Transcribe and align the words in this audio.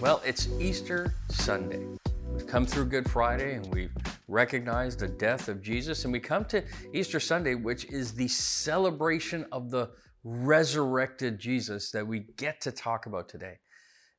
Well, 0.00 0.22
it's 0.24 0.48
Easter 0.60 1.14
Sunday. 1.30 1.84
We've 2.32 2.46
come 2.46 2.64
through 2.64 2.86
Good 2.86 3.10
Friday 3.10 3.54
and 3.54 3.66
we've 3.74 3.92
recognized 4.28 5.00
the 5.00 5.08
death 5.08 5.48
of 5.48 5.62
Jesus, 5.62 6.04
and 6.04 6.12
we 6.12 6.20
come 6.20 6.44
to 6.46 6.62
Easter 6.92 7.20
Sunday, 7.20 7.54
which 7.54 7.84
is 7.86 8.12
the 8.12 8.28
celebration 8.28 9.46
of 9.52 9.70
the 9.70 9.90
resurrected 10.24 11.38
Jesus 11.38 11.90
that 11.90 12.06
we 12.06 12.20
get 12.36 12.60
to 12.62 12.72
talk 12.72 13.06
about 13.06 13.28
today. 13.28 13.58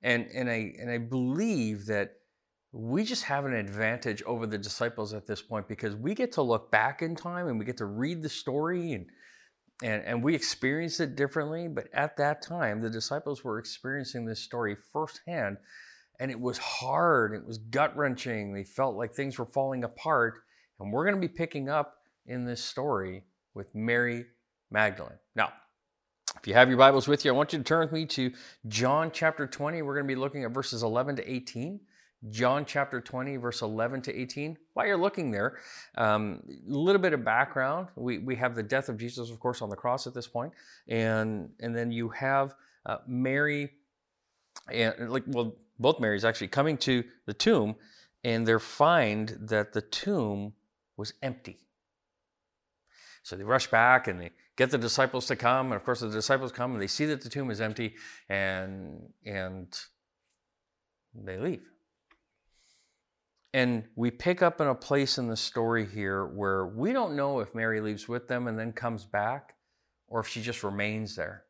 And, 0.01 0.27
and, 0.33 0.49
I, 0.49 0.73
and 0.79 0.91
I 0.91 0.97
believe 0.97 1.85
that 1.87 2.13
we 2.71 3.03
just 3.03 3.23
have 3.23 3.45
an 3.45 3.53
advantage 3.53 4.21
over 4.23 4.45
the 4.45 4.57
disciples 4.57 5.13
at 5.13 5.25
this 5.25 5.41
point 5.41 5.67
because 5.67 5.95
we 5.95 6.13
get 6.13 6.33
to 6.33 6.41
look 6.41 6.69
back 6.71 7.01
in 7.01 7.15
time 7.15 7.47
and 7.47 7.57
we 7.57 7.65
get 7.65 7.77
to 7.77 7.85
read 7.85 8.21
the 8.21 8.29
story 8.29 8.93
and 8.93 9.07
and, 9.83 10.03
and 10.05 10.23
we 10.23 10.33
experience 10.33 10.99
it 10.99 11.15
differently, 11.15 11.67
but 11.67 11.87
at 11.93 12.17
that 12.17 12.41
time, 12.41 12.81
the 12.81 12.89
disciples 12.89 13.43
were 13.43 13.59
experiencing 13.59 14.25
this 14.25 14.39
story 14.39 14.75
firsthand, 14.91 15.57
and 16.19 16.31
it 16.31 16.39
was 16.39 16.57
hard, 16.57 17.35
it 17.35 17.45
was 17.45 17.59
gut 17.59 17.95
wrenching. 17.95 18.53
They 18.53 18.63
felt 18.63 18.95
like 18.95 19.13
things 19.13 19.37
were 19.37 19.45
falling 19.45 19.83
apart, 19.83 20.39
and 20.79 20.91
we're 20.91 21.05
going 21.05 21.15
to 21.15 21.21
be 21.21 21.31
picking 21.31 21.69
up 21.69 21.97
in 22.25 22.43
this 22.43 22.63
story 22.63 23.23
with 23.53 23.75
Mary 23.75 24.25
Magdalene. 24.71 25.19
Now, 25.35 25.53
if 26.35 26.47
you 26.47 26.55
have 26.55 26.69
your 26.69 26.77
Bibles 26.77 27.07
with 27.07 27.23
you, 27.23 27.31
I 27.31 27.35
want 27.35 27.53
you 27.53 27.59
to 27.59 27.63
turn 27.63 27.81
with 27.81 27.91
me 27.91 28.05
to 28.07 28.31
John 28.67 29.11
chapter 29.13 29.45
20. 29.45 29.83
We're 29.83 29.93
going 29.93 30.07
to 30.07 30.13
be 30.13 30.19
looking 30.19 30.43
at 30.43 30.51
verses 30.51 30.81
11 30.81 31.17
to 31.17 31.31
18. 31.31 31.79
John 32.29 32.65
chapter 32.65 32.99
20, 32.99 33.37
verse 33.37 33.61
11 33.61 34.01
to 34.03 34.19
18. 34.19 34.57
While 34.73 34.87
you're 34.87 34.97
looking 34.97 35.31
there, 35.31 35.57
um, 35.97 36.41
a 36.47 36.71
little 36.71 37.01
bit 37.01 37.13
of 37.13 37.23
background. 37.23 37.87
We, 37.95 38.17
we 38.17 38.35
have 38.37 38.55
the 38.55 38.63
death 38.63 38.89
of 38.89 38.97
Jesus, 38.97 39.29
of 39.29 39.39
course, 39.39 39.61
on 39.61 39.69
the 39.69 39.75
cross 39.75 40.07
at 40.07 40.13
this 40.13 40.27
point, 40.27 40.53
and 40.87 41.49
and 41.59 41.75
then 41.75 41.91
you 41.91 42.09
have 42.09 42.55
uh, 42.85 42.97
Mary, 43.07 43.71
and 44.71 45.11
like 45.11 45.23
well, 45.27 45.55
both 45.79 45.99
Marys 45.99 46.25
actually 46.25 46.47
coming 46.47 46.75
to 46.79 47.03
the 47.27 47.33
tomb, 47.33 47.75
and 48.23 48.47
they 48.47 48.57
find 48.57 49.37
that 49.41 49.73
the 49.73 49.81
tomb 49.81 50.53
was 50.97 51.13
empty. 51.21 51.59
So 53.21 53.35
they 53.35 53.43
rush 53.43 53.67
back 53.67 54.07
and 54.07 54.19
they 54.19 54.31
get 54.55 54.71
the 54.71 54.77
disciples 54.79 55.27
to 55.27 55.35
come, 55.35 55.67
and 55.67 55.75
of 55.75 55.83
course 55.83 55.99
the 55.99 56.09
disciples 56.09 56.51
come 56.51 56.71
and 56.71 56.81
they 56.81 56.87
see 56.87 57.05
that 57.05 57.21
the 57.21 57.29
tomb 57.29 57.51
is 57.51 57.61
empty, 57.61 57.93
and 58.27 59.13
and 59.23 59.67
they 61.13 61.37
leave. 61.37 61.61
And 63.53 63.85
we 63.95 64.11
pick 64.11 64.41
up 64.41 64.59
in 64.61 64.67
a 64.67 64.75
place 64.75 65.17
in 65.17 65.27
the 65.27 65.37
story 65.37 65.85
here 65.85 66.25
where 66.25 66.65
we 66.67 66.91
don't 66.91 67.15
know 67.15 67.39
if 67.39 67.55
Mary 67.55 67.79
leaves 67.79 68.07
with 68.07 68.27
them 68.27 68.47
and 68.47 68.59
then 68.59 68.73
comes 68.73 69.05
back 69.05 69.55
or 70.07 70.19
if 70.19 70.27
she 70.27 70.41
just 70.41 70.63
remains 70.63 71.15
there. 71.15 71.43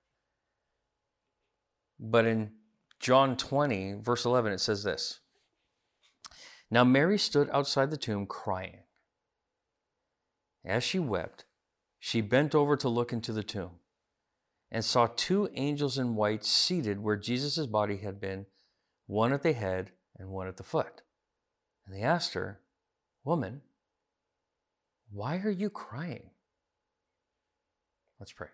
But 1.99 2.25
in 2.25 2.51
John 2.99 3.35
20, 3.35 3.95
verse 4.01 4.25
11, 4.25 4.53
it 4.53 4.59
says 4.59 4.83
this 4.83 5.19
Now 6.69 6.83
Mary 6.83 7.17
stood 7.17 7.49
outside 7.51 7.89
the 7.91 7.97
tomb 7.97 8.25
crying. 8.25 8.83
As 10.63 10.83
she 10.83 10.99
wept, 10.99 11.45
she 11.99 12.21
bent 12.21 12.53
over 12.53 12.75
to 12.77 12.89
look 12.89 13.11
into 13.11 13.31
the 13.33 13.43
tomb 13.43 13.79
and 14.71 14.83
saw 14.83 15.07
two 15.07 15.49
angels 15.53 15.97
in 15.97 16.15
white 16.15 16.43
seated 16.43 17.01
where 17.01 17.15
Jesus' 17.15 17.65
body 17.67 17.97
had 17.97 18.19
been, 18.19 18.45
one 19.05 19.33
at 19.33 19.43
the 19.43 19.53
head 19.53 19.91
and 20.17 20.29
one 20.29 20.47
at 20.47 20.57
the 20.57 20.63
foot. 20.63 21.01
And 21.87 21.95
they 21.95 22.01
asked 22.01 22.33
her, 22.33 22.59
Woman, 23.23 23.61
why 25.11 25.37
are 25.37 25.49
you 25.49 25.69
crying? 25.69 26.29
Let's 28.19 28.33
pray. 28.33 28.47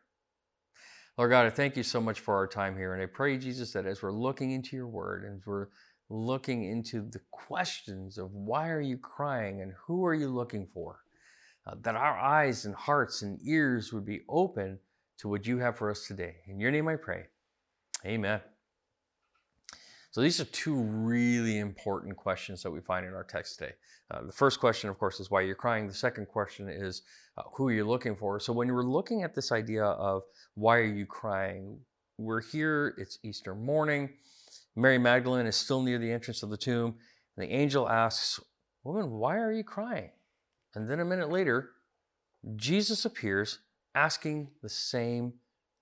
Lord 1.17 1.29
God, 1.29 1.45
I 1.45 1.49
thank 1.49 1.77
you 1.77 1.83
so 1.83 2.01
much 2.01 2.19
for 2.19 2.35
our 2.35 2.47
time 2.47 2.75
here. 2.75 2.93
And 2.93 3.01
I 3.01 3.05
pray, 3.05 3.37
Jesus, 3.37 3.71
that 3.73 3.85
as 3.85 4.01
we're 4.01 4.11
looking 4.11 4.51
into 4.51 4.75
your 4.75 4.87
word 4.87 5.23
and 5.25 5.41
we're 5.45 5.67
looking 6.09 6.63
into 6.63 7.07
the 7.09 7.21
questions 7.31 8.17
of 8.17 8.31
why 8.31 8.69
are 8.69 8.81
you 8.81 8.97
crying 8.97 9.61
and 9.61 9.73
who 9.85 10.05
are 10.05 10.13
you 10.13 10.27
looking 10.27 10.67
for, 10.73 10.99
uh, 11.67 11.75
that 11.81 11.95
our 11.95 12.17
eyes 12.17 12.65
and 12.65 12.75
hearts 12.75 13.21
and 13.21 13.39
ears 13.45 13.93
would 13.93 14.05
be 14.05 14.21
open 14.27 14.79
to 15.19 15.27
what 15.27 15.45
you 15.45 15.59
have 15.59 15.77
for 15.77 15.89
us 15.89 16.07
today. 16.07 16.37
In 16.47 16.59
your 16.59 16.71
name 16.71 16.87
I 16.87 16.95
pray. 16.95 17.25
Amen. 18.05 18.41
So 20.13 20.21
these 20.21 20.39
are 20.39 20.45
two 20.45 20.75
really 20.75 21.57
important 21.57 22.15
questions 22.15 22.61
that 22.61 22.69
we 22.69 22.81
find 22.81 23.03
in 23.03 23.15
our 23.15 23.23
text 23.23 23.57
today. 23.57 23.71
Uh, 24.11 24.21
the 24.21 24.31
first 24.31 24.59
question, 24.59 24.91
of 24.91 24.99
course, 24.99 25.19
is 25.19 25.31
why 25.31 25.41
are 25.41 25.43
you're 25.43 25.55
crying. 25.55 25.87
The 25.87 25.93
second 25.95 26.27
question 26.27 26.69
is 26.69 27.01
uh, 27.35 27.41
who 27.53 27.69
you're 27.69 27.83
looking 27.83 28.15
for. 28.15 28.39
So 28.39 28.53
when 28.53 28.71
we're 28.71 28.83
looking 28.83 29.23
at 29.23 29.33
this 29.33 29.51
idea 29.51 29.83
of 29.83 30.21
why 30.53 30.77
are 30.77 30.83
you 30.83 31.07
crying, 31.07 31.79
we're 32.19 32.41
here, 32.41 32.93
it's 32.99 33.17
Easter 33.23 33.55
morning. 33.55 34.07
Mary 34.75 34.99
Magdalene 34.99 35.47
is 35.47 35.55
still 35.55 35.81
near 35.81 35.97
the 35.97 36.11
entrance 36.11 36.43
of 36.43 36.51
the 36.51 36.57
tomb. 36.57 36.93
And 37.35 37.49
the 37.49 37.51
angel 37.51 37.89
asks, 37.89 38.39
Woman, 38.83 39.09
why 39.09 39.37
are 39.37 39.51
you 39.51 39.63
crying? 39.63 40.11
And 40.75 40.87
then 40.87 40.99
a 40.99 41.05
minute 41.05 41.31
later, 41.31 41.71
Jesus 42.55 43.03
appears 43.03 43.57
asking 43.95 44.49
the 44.61 44.69
same 44.69 45.33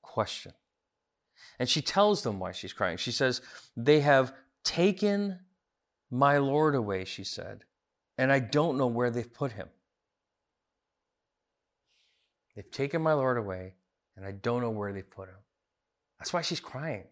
question. 0.02 0.54
And 1.60 1.70
she 1.70 1.82
tells 1.82 2.24
them 2.24 2.40
why 2.40 2.52
she's 2.52 2.74
crying. 2.74 2.98
She 2.98 3.12
says, 3.12 3.42
They 3.76 4.02
have 4.02 4.34
taken 4.64 5.40
my 6.10 6.38
Lord 6.38 6.76
away, 6.76 7.06
she 7.06 7.24
said, 7.24 7.64
and 8.18 8.32
I 8.32 8.40
don't 8.40 8.78
know 8.78 8.88
where 8.88 9.10
they've 9.10 9.34
put 9.34 9.54
him. 9.54 9.70
They've 12.56 12.70
taken 12.70 13.02
my 13.02 13.14
Lord 13.14 13.38
away, 13.38 13.76
and 14.18 14.26
I 14.26 14.32
don't 14.32 14.62
know 14.62 14.70
where 14.70 14.92
they've 14.92 15.10
put 15.10 15.30
him. 15.30 15.38
That's 16.20 16.34
why 16.34 16.42
she's 16.42 16.60
crying. 16.60 17.06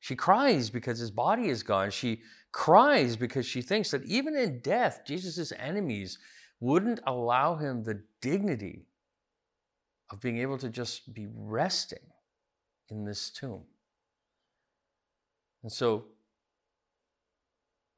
She 0.00 0.16
cries 0.16 0.68
because 0.68 0.98
his 0.98 1.12
body 1.12 1.48
is 1.48 1.62
gone. 1.62 1.90
She 1.90 2.22
cries 2.50 3.16
because 3.16 3.46
she 3.46 3.62
thinks 3.62 3.92
that 3.92 4.04
even 4.04 4.36
in 4.36 4.60
death, 4.60 5.02
Jesus' 5.06 5.52
enemies 5.56 6.18
wouldn't 6.58 7.00
allow 7.06 7.54
him 7.54 7.84
the 7.84 8.02
dignity 8.20 8.86
of 10.10 10.20
being 10.20 10.38
able 10.38 10.58
to 10.58 10.68
just 10.68 11.14
be 11.14 11.28
resting 11.32 12.11
in 12.92 13.04
this 13.04 13.30
tomb. 13.30 13.62
And 15.62 15.72
so 15.72 16.04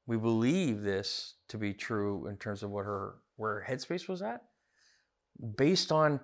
we 0.06 0.16
believe 0.16 0.82
this 0.82 1.34
to 1.49 1.59
be 1.59 1.72
true 1.75 2.27
in 2.27 2.37
terms 2.37 2.62
of 2.62 2.71
what 2.71 2.84
her 2.84 3.16
where 3.37 3.60
her 3.60 3.66
headspace 3.69 4.09
was 4.09 4.22
at, 4.22 4.43
based 5.56 5.91
on 5.91 6.21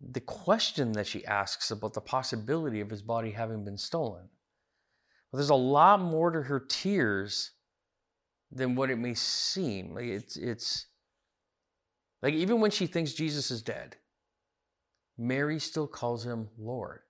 the 0.00 0.20
question 0.20 0.92
that 0.92 1.06
she 1.06 1.24
asks 1.26 1.70
about 1.70 1.92
the 1.92 2.00
possibility 2.00 2.80
of 2.80 2.88
his 2.88 3.02
body 3.02 3.32
having 3.32 3.62
been 3.62 3.76
stolen. 3.76 4.26
But 5.30 5.38
there's 5.38 5.50
a 5.50 5.54
lot 5.54 6.00
more 6.00 6.30
to 6.30 6.42
her 6.42 6.60
tears 6.60 7.50
than 8.50 8.74
what 8.74 8.90
it 8.90 8.96
may 8.96 9.14
seem. 9.14 9.94
Like 9.94 10.06
it's 10.06 10.36
it's 10.36 10.86
like 12.22 12.34
even 12.34 12.60
when 12.60 12.70
she 12.70 12.86
thinks 12.86 13.12
Jesus 13.12 13.50
is 13.50 13.60
dead, 13.60 13.96
Mary 15.18 15.58
still 15.58 15.86
calls 15.86 16.24
him 16.24 16.48
Lord. 16.58 17.00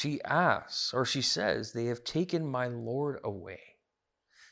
She 0.00 0.22
asks, 0.24 0.94
or 0.94 1.04
she 1.04 1.20
says, 1.20 1.72
They 1.72 1.84
have 1.84 2.04
taken 2.04 2.50
my 2.50 2.68
Lord 2.68 3.20
away. 3.22 3.60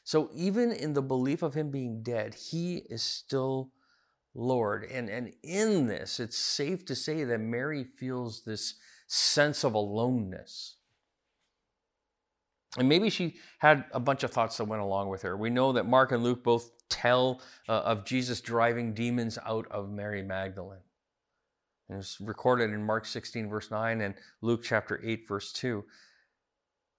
So 0.05 0.29
even 0.35 0.71
in 0.71 0.93
the 0.93 1.01
belief 1.01 1.41
of 1.43 1.55
him 1.55 1.71
being 1.71 2.03
dead, 2.03 2.35
he 2.35 2.83
is 2.91 3.03
still 3.03 3.73
Lord. 4.35 4.85
And, 4.85 5.09
and 5.09 5.33
in 5.43 5.87
this, 5.87 6.21
it's 6.21 6.37
safe 6.37 6.85
to 6.85 6.95
say 6.95 7.25
that 7.25 7.41
Mary 7.41 7.83
feels 7.83 8.45
this 8.45 8.75
sense 9.07 9.65
of 9.65 9.73
aloneness. 9.73 10.77
And 12.77 12.87
maybe 12.87 13.09
she 13.09 13.37
had 13.61 13.87
a 13.93 14.01
bunch 14.01 14.25
of 14.25 14.31
thoughts 14.31 14.59
that 14.59 14.65
went 14.65 14.83
along 14.83 15.09
with 15.09 15.23
her. 15.23 15.35
We 15.35 15.49
know 15.49 15.73
that 15.73 15.87
Mark 15.87 16.13
and 16.13 16.23
Luke 16.23 16.45
both 16.45 16.71
tell 16.91 17.41
uh, 17.71 17.73
of 17.73 18.05
Jesus 18.05 18.43
driving 18.43 18.93
demons 18.93 19.39
out 19.47 19.67
of 19.71 19.89
Mary 19.89 20.23
Magdalene. 20.23 20.81
And 21.89 21.99
it's 21.99 22.21
recorded 22.21 22.71
in 22.71 22.85
Mark 22.85 23.07
16, 23.07 23.49
verse 23.49 23.71
9, 23.71 24.01
and 24.01 24.15
Luke 24.43 24.63
chapter 24.63 25.01
8, 25.03 25.27
verse 25.27 25.53
2. 25.53 25.85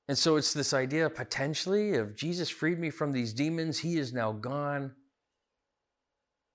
And 0.07 0.17
so 0.17 0.37
it's 0.37 0.53
this 0.53 0.73
idea 0.73 1.09
potentially 1.09 1.93
of 1.93 2.15
Jesus 2.15 2.49
freed 2.49 2.79
me 2.79 2.89
from 2.89 3.11
these 3.11 3.31
demons, 3.31 3.79
he 3.79 3.97
is 3.97 4.11
now 4.11 4.31
gone. 4.31 4.93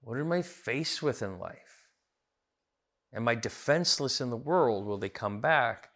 What 0.01 0.19
am 0.19 0.33
I 0.33 0.43
faced 0.43 1.03
with 1.03 1.23
in 1.23 1.39
life? 1.39 1.87
Am 3.15 3.29
I 3.29 3.37
defenseless 3.37 4.21
in 4.21 4.31
the 4.31 4.37
world? 4.37 4.85
Will 4.85 4.99
they 4.99 5.09
come 5.09 5.41
back? 5.41 5.91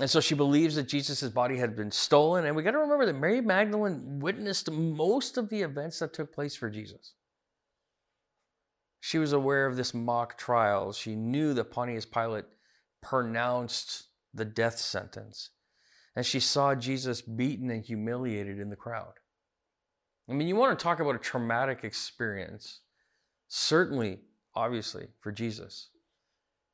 And 0.00 0.10
so 0.10 0.20
she 0.20 0.34
believes 0.34 0.74
that 0.74 0.88
Jesus' 0.88 1.22
body 1.22 1.58
had 1.58 1.76
been 1.76 1.92
stolen. 1.92 2.44
And 2.44 2.56
we 2.56 2.62
got 2.62 2.72
to 2.72 2.78
remember 2.78 3.06
that 3.06 3.12
Mary 3.18 3.40
Magdalene 3.40 4.18
witnessed 4.18 4.70
most 4.70 5.38
of 5.38 5.48
the 5.48 5.62
events 5.62 6.00
that 6.00 6.12
took 6.12 6.32
place 6.34 6.56
for 6.56 6.68
Jesus. 6.68 7.12
She 9.04 9.18
was 9.18 9.32
aware 9.32 9.66
of 9.66 9.76
this 9.76 9.92
mock 9.92 10.38
trial. 10.38 10.92
She 10.92 11.16
knew 11.16 11.54
that 11.54 11.72
Pontius 11.72 12.06
Pilate 12.06 12.44
pronounced 13.02 14.04
the 14.32 14.44
death 14.44 14.78
sentence. 14.78 15.50
And 16.14 16.24
she 16.24 16.38
saw 16.38 16.76
Jesus 16.76 17.20
beaten 17.20 17.68
and 17.68 17.84
humiliated 17.84 18.60
in 18.60 18.70
the 18.70 18.76
crowd. 18.76 19.14
I 20.30 20.34
mean, 20.34 20.46
you 20.46 20.54
want 20.54 20.78
to 20.78 20.80
talk 20.80 21.00
about 21.00 21.16
a 21.16 21.18
traumatic 21.18 21.82
experience. 21.82 22.78
Certainly, 23.48 24.20
obviously, 24.54 25.08
for 25.18 25.32
Jesus, 25.32 25.88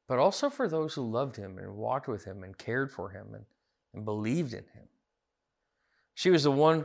but 0.06 0.18
also 0.18 0.50
for 0.50 0.68
those 0.68 0.92
who 0.92 1.10
loved 1.10 1.36
him 1.36 1.56
and 1.56 1.76
walked 1.76 2.08
with 2.08 2.26
him 2.26 2.44
and 2.44 2.58
cared 2.58 2.92
for 2.92 3.08
him 3.08 3.28
and, 3.32 3.46
and 3.94 4.04
believed 4.04 4.52
in 4.52 4.64
him. 4.74 4.88
She 6.12 6.28
was 6.28 6.42
the 6.42 6.50
one, 6.50 6.84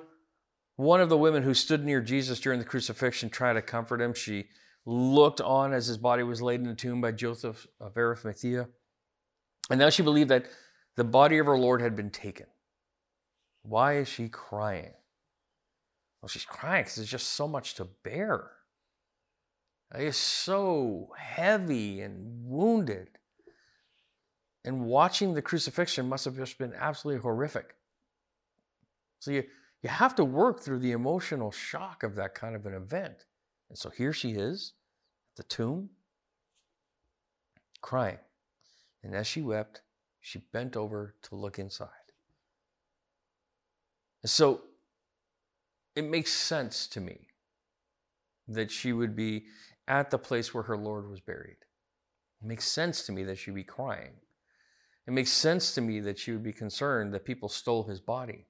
one 0.77 1.01
of 1.01 1.09
the 1.09 1.17
women 1.17 1.43
who 1.43 1.53
stood 1.53 1.83
near 1.83 1.99
Jesus 1.99 2.39
during 2.39 2.59
the 2.59 2.65
crucifixion, 2.65 3.29
trying 3.29 3.55
to 3.55 3.61
comfort 3.61 3.99
him. 3.99 4.13
She 4.13 4.45
looked 4.85 5.41
on 5.41 5.73
as 5.73 5.87
his 5.87 5.97
body 5.97 6.23
was 6.23 6.41
laid 6.41 6.59
in 6.59 6.67
the 6.67 6.75
tomb 6.75 7.01
by 7.01 7.11
Joseph 7.11 7.67
of 7.79 7.95
Arimathea. 7.97 8.67
And 9.69 9.79
now 9.79 9.89
she 9.89 10.03
believed 10.03 10.29
that 10.29 10.45
the 10.95 11.03
body 11.03 11.37
of 11.37 11.45
her 11.45 11.57
Lord 11.57 11.81
had 11.81 11.95
been 11.95 12.09
taken. 12.09 12.47
Why 13.63 13.97
is 13.97 14.07
she 14.07 14.27
crying? 14.27 14.93
Well, 16.21 16.29
she's 16.29 16.45
crying 16.45 16.83
because 16.83 16.95
there's 16.95 17.09
just 17.09 17.29
so 17.29 17.47
much 17.47 17.75
to 17.75 17.87
bear. 18.03 18.51
It's 19.95 20.17
so 20.17 21.13
heavy 21.17 22.01
and 22.01 22.45
wounded. 22.45 23.09
And 24.65 24.85
watching 24.85 25.33
the 25.33 25.41
crucifixion 25.41 26.07
must 26.09 26.25
have 26.25 26.35
just 26.35 26.57
been 26.57 26.73
absolutely 26.73 27.21
horrific. 27.21 27.75
So 29.19 29.31
you, 29.31 29.43
you 29.81 29.89
have 29.89 30.15
to 30.15 30.25
work 30.25 30.61
through 30.61 30.79
the 30.79 30.91
emotional 30.91 31.51
shock 31.51 32.03
of 32.03 32.15
that 32.15 32.33
kind 32.33 32.55
of 32.55 32.65
an 32.65 32.73
event. 32.73 33.25
And 33.73 33.79
so 33.79 33.89
here 33.89 34.13
she 34.13 34.33
is 34.33 34.73
at 35.31 35.37
the 35.37 35.43
tomb, 35.49 35.89
crying. 37.81 38.19
And 39.01 39.15
as 39.15 39.25
she 39.25 39.41
wept, 39.41 39.81
she 40.21 40.43
bent 40.53 40.77
over 40.77 41.15
to 41.23 41.35
look 41.35 41.57
inside. 41.57 41.89
And 44.21 44.29
so 44.29 44.61
it 45.95 46.03
makes 46.03 46.31
sense 46.31 46.85
to 46.89 47.01
me 47.01 47.29
that 48.47 48.69
she 48.69 48.93
would 48.93 49.15
be 49.15 49.45
at 49.87 50.11
the 50.11 50.19
place 50.19 50.53
where 50.53 50.65
her 50.65 50.77
Lord 50.77 51.09
was 51.09 51.19
buried. 51.19 51.57
It 52.43 52.47
makes 52.47 52.67
sense 52.67 53.07
to 53.07 53.11
me 53.11 53.23
that 53.23 53.39
she'd 53.39 53.55
be 53.55 53.63
crying. 53.63 54.13
It 55.07 55.13
makes 55.13 55.31
sense 55.31 55.73
to 55.73 55.81
me 55.81 55.99
that 56.01 56.19
she 56.19 56.31
would 56.31 56.43
be 56.43 56.53
concerned 56.53 57.11
that 57.15 57.25
people 57.25 57.49
stole 57.49 57.85
his 57.85 57.99
body. 57.99 58.45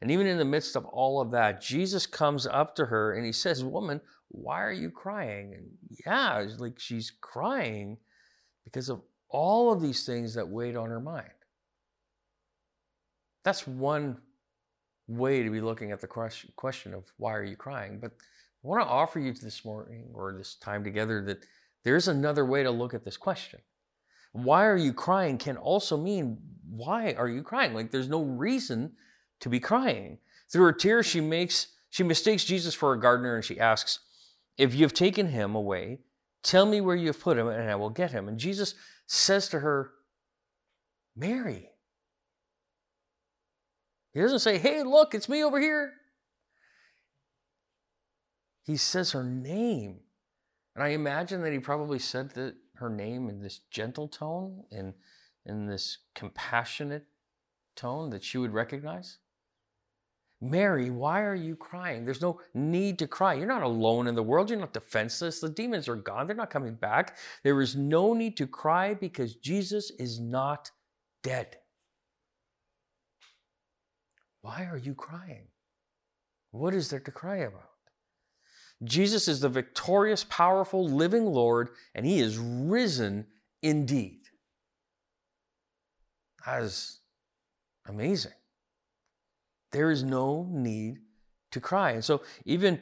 And 0.00 0.12
even 0.12 0.28
in 0.28 0.38
the 0.38 0.44
midst 0.44 0.76
of 0.76 0.84
all 0.86 1.20
of 1.20 1.32
that, 1.32 1.60
Jesus 1.60 2.06
comes 2.06 2.46
up 2.46 2.76
to 2.76 2.86
her 2.86 3.12
and 3.14 3.26
he 3.26 3.32
says, 3.32 3.64
Woman, 3.64 4.00
why 4.28 4.62
are 4.62 4.72
you 4.72 4.90
crying? 4.90 5.54
And 5.54 5.68
yeah, 6.04 6.40
it's 6.40 6.60
like 6.60 6.78
she's 6.78 7.12
crying 7.20 7.98
because 8.64 8.88
of 8.88 9.00
all 9.28 9.72
of 9.72 9.80
these 9.80 10.04
things 10.04 10.34
that 10.34 10.48
weighed 10.48 10.76
on 10.76 10.88
her 10.90 11.00
mind. 11.00 11.28
That's 13.44 13.66
one 13.66 14.18
way 15.06 15.42
to 15.42 15.50
be 15.50 15.60
looking 15.60 15.90
at 15.90 16.00
the 16.00 16.06
question 16.06 16.94
of 16.94 17.04
why 17.16 17.34
are 17.34 17.44
you 17.44 17.56
crying. 17.56 17.98
But 17.98 18.12
I 18.12 18.68
want 18.68 18.82
to 18.82 18.88
offer 18.88 19.18
you 19.18 19.32
this 19.32 19.64
morning 19.64 20.10
or 20.12 20.34
this 20.36 20.56
time 20.56 20.84
together 20.84 21.22
that 21.24 21.44
there's 21.84 22.08
another 22.08 22.44
way 22.44 22.62
to 22.62 22.70
look 22.70 22.92
at 22.92 23.04
this 23.04 23.16
question. 23.16 23.60
Why 24.32 24.66
are 24.66 24.76
you 24.76 24.92
crying 24.92 25.38
can 25.38 25.56
also 25.56 25.96
mean 25.96 26.38
why 26.68 27.12
are 27.14 27.28
you 27.28 27.42
crying? 27.42 27.72
Like 27.72 27.90
there's 27.90 28.08
no 28.08 28.22
reason 28.22 28.92
to 29.40 29.48
be 29.48 29.60
crying. 29.60 30.18
Through 30.52 30.64
her 30.64 30.72
tears, 30.72 31.06
she 31.06 31.20
makes 31.20 31.68
she 31.90 32.02
mistakes 32.02 32.44
Jesus 32.44 32.74
for 32.74 32.92
a 32.92 33.00
gardener 33.00 33.36
and 33.36 33.44
she 33.44 33.58
asks, 33.58 34.00
If 34.58 34.74
you've 34.74 34.92
taken 34.92 35.28
him 35.28 35.54
away, 35.54 36.00
tell 36.42 36.66
me 36.66 36.80
where 36.80 36.96
you 36.96 37.06
have 37.06 37.20
put 37.20 37.38
him, 37.38 37.46
and 37.48 37.70
I 37.70 37.76
will 37.76 37.90
get 37.90 38.10
him. 38.10 38.28
And 38.28 38.38
Jesus 38.38 38.74
says 39.06 39.48
to 39.50 39.60
her, 39.60 39.92
Mary. 41.16 41.70
He 44.12 44.20
doesn't 44.20 44.40
say, 44.40 44.58
Hey, 44.58 44.82
look, 44.82 45.14
it's 45.14 45.28
me 45.28 45.44
over 45.44 45.60
here. 45.60 45.92
He 48.62 48.76
says 48.76 49.12
her 49.12 49.24
name. 49.24 50.00
And 50.74 50.84
I 50.84 50.88
imagine 50.88 51.42
that 51.42 51.52
he 51.52 51.58
probably 51.58 51.98
said 51.98 52.30
that 52.30 52.54
her 52.74 52.90
name 52.90 53.28
in 53.28 53.40
this 53.40 53.60
gentle 53.70 54.08
tone 54.08 54.64
and 54.70 54.94
in 55.44 55.66
this 55.66 55.98
compassionate 56.14 57.06
tone 57.74 58.10
that 58.10 58.22
she 58.22 58.38
would 58.38 58.52
recognize. 58.52 59.18
Mary, 60.40 60.88
why 60.90 61.22
are 61.22 61.34
you 61.34 61.56
crying? 61.56 62.04
There's 62.04 62.22
no 62.22 62.40
need 62.54 62.98
to 63.00 63.08
cry. 63.08 63.34
You're 63.34 63.46
not 63.46 63.64
alone 63.64 64.06
in 64.06 64.14
the 64.14 64.22
world. 64.22 64.50
You're 64.50 64.58
not 64.58 64.72
defenseless. 64.72 65.40
The 65.40 65.48
demons 65.48 65.88
are 65.88 65.96
gone. 65.96 66.26
They're 66.26 66.36
not 66.36 66.50
coming 66.50 66.74
back. 66.74 67.16
There 67.42 67.60
is 67.60 67.74
no 67.74 68.14
need 68.14 68.36
to 68.36 68.46
cry 68.46 68.94
because 68.94 69.34
Jesus 69.34 69.90
is 69.98 70.20
not 70.20 70.70
dead. 71.24 71.56
Why 74.42 74.66
are 74.66 74.78
you 74.78 74.94
crying? 74.94 75.48
What 76.52 76.72
is 76.72 76.88
there 76.88 77.00
to 77.00 77.10
cry 77.10 77.38
about? 77.38 77.70
Jesus 78.84 79.26
is 79.26 79.40
the 79.40 79.48
victorious, 79.48 80.22
powerful, 80.22 80.88
living 80.88 81.26
Lord, 81.26 81.70
and 81.96 82.06
he 82.06 82.20
is 82.20 82.38
risen 82.38 83.26
indeed. 83.60 84.20
That 86.46 86.62
is 86.62 87.00
amazing. 87.86 88.37
There 89.72 89.90
is 89.90 90.02
no 90.02 90.48
need 90.50 90.98
to 91.50 91.60
cry. 91.60 91.92
And 91.92 92.04
so, 92.04 92.22
even 92.44 92.80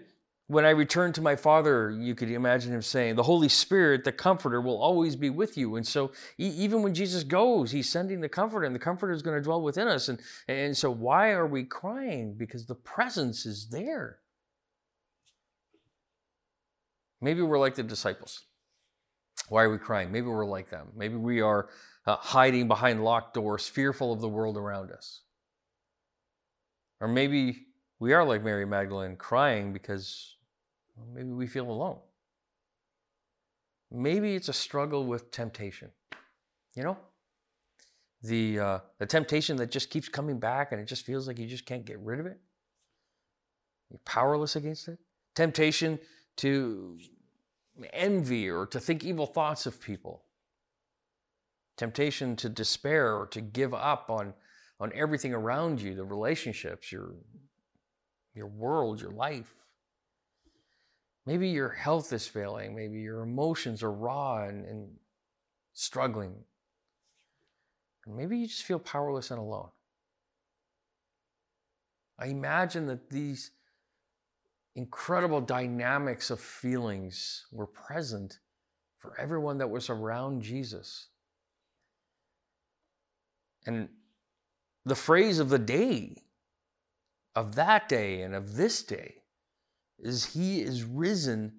when 0.48 0.64
I 0.64 0.70
return 0.70 1.12
to 1.14 1.20
my 1.20 1.34
Father, 1.34 1.90
you 1.90 2.14
could 2.14 2.30
imagine 2.30 2.72
him 2.72 2.82
saying, 2.82 3.16
The 3.16 3.24
Holy 3.24 3.48
Spirit, 3.48 4.04
the 4.04 4.12
Comforter, 4.12 4.60
will 4.60 4.80
always 4.80 5.16
be 5.16 5.28
with 5.30 5.56
you. 5.56 5.76
And 5.76 5.86
so, 5.86 6.12
even 6.38 6.82
when 6.82 6.94
Jesus 6.94 7.24
goes, 7.24 7.72
he's 7.72 7.88
sending 7.88 8.20
the 8.20 8.28
Comforter, 8.28 8.64
and 8.64 8.74
the 8.74 8.80
Comforter 8.80 9.12
is 9.12 9.22
going 9.22 9.36
to 9.36 9.42
dwell 9.42 9.60
within 9.60 9.88
us. 9.88 10.08
And, 10.08 10.20
and 10.46 10.76
so, 10.76 10.90
why 10.90 11.32
are 11.32 11.46
we 11.46 11.64
crying? 11.64 12.34
Because 12.34 12.66
the 12.66 12.76
presence 12.76 13.44
is 13.44 13.68
there. 13.70 14.20
Maybe 17.20 17.42
we're 17.42 17.58
like 17.58 17.74
the 17.74 17.82
disciples. 17.82 18.44
Why 19.48 19.64
are 19.64 19.70
we 19.70 19.78
crying? 19.78 20.12
Maybe 20.12 20.26
we're 20.26 20.46
like 20.46 20.70
them. 20.70 20.88
Maybe 20.96 21.16
we 21.16 21.40
are 21.40 21.68
uh, 22.06 22.16
hiding 22.16 22.68
behind 22.68 23.02
locked 23.02 23.34
doors, 23.34 23.66
fearful 23.66 24.12
of 24.12 24.20
the 24.20 24.28
world 24.28 24.56
around 24.56 24.90
us. 24.92 25.22
Or 27.00 27.08
maybe 27.08 27.66
we 27.98 28.12
are 28.12 28.24
like 28.24 28.42
Mary 28.42 28.66
Magdalene, 28.66 29.16
crying 29.16 29.72
because 29.72 30.36
maybe 31.12 31.30
we 31.30 31.46
feel 31.46 31.70
alone. 31.70 31.98
Maybe 33.90 34.34
it's 34.34 34.48
a 34.48 34.52
struggle 34.52 35.04
with 35.04 35.30
temptation. 35.30 35.90
You 36.74 36.82
know? 36.82 36.98
The, 38.22 38.58
uh, 38.58 38.78
the 38.98 39.06
temptation 39.06 39.56
that 39.58 39.70
just 39.70 39.90
keeps 39.90 40.08
coming 40.08 40.38
back 40.38 40.72
and 40.72 40.80
it 40.80 40.86
just 40.86 41.06
feels 41.06 41.28
like 41.28 41.38
you 41.38 41.46
just 41.46 41.66
can't 41.66 41.84
get 41.84 41.98
rid 42.00 42.18
of 42.18 42.26
it. 42.26 42.38
You're 43.90 44.00
powerless 44.04 44.56
against 44.56 44.88
it. 44.88 44.98
Temptation 45.34 45.98
to 46.38 46.98
envy 47.92 48.48
or 48.48 48.66
to 48.66 48.80
think 48.80 49.04
evil 49.04 49.26
thoughts 49.26 49.66
of 49.66 49.80
people. 49.80 50.22
Temptation 51.76 52.36
to 52.36 52.48
despair 52.48 53.14
or 53.14 53.26
to 53.26 53.40
give 53.40 53.74
up 53.74 54.10
on 54.10 54.34
on 54.78 54.92
everything 54.94 55.32
around 55.32 55.80
you, 55.80 55.94
the 55.94 56.04
relationships, 56.04 56.92
your, 56.92 57.14
your 58.34 58.46
world, 58.46 59.00
your 59.00 59.10
life. 59.10 59.52
Maybe 61.24 61.48
your 61.48 61.70
health 61.70 62.12
is 62.12 62.26
failing. 62.26 62.74
Maybe 62.74 63.00
your 63.00 63.22
emotions 63.22 63.82
are 63.82 63.92
raw 63.92 64.44
and, 64.44 64.64
and 64.64 64.88
struggling. 65.72 66.34
And 68.06 68.16
maybe 68.16 68.38
you 68.38 68.46
just 68.46 68.62
feel 68.62 68.78
powerless 68.78 69.30
and 69.30 69.40
alone. 69.40 69.70
I 72.18 72.26
imagine 72.26 72.86
that 72.86 73.10
these 73.10 73.50
incredible 74.74 75.40
dynamics 75.40 76.30
of 76.30 76.38
feelings 76.38 77.46
were 77.50 77.66
present 77.66 78.38
for 78.98 79.18
everyone 79.18 79.58
that 79.58 79.70
was 79.70 79.90
around 79.90 80.42
Jesus. 80.42 81.08
And 83.66 83.88
the 84.86 84.94
phrase 84.94 85.38
of 85.38 85.50
the 85.50 85.58
day, 85.58 86.22
of 87.34 87.56
that 87.56 87.88
day 87.88 88.22
and 88.22 88.34
of 88.34 88.56
this 88.56 88.82
day, 88.82 89.16
is 89.98 90.32
He 90.32 90.62
is 90.62 90.84
risen 90.84 91.52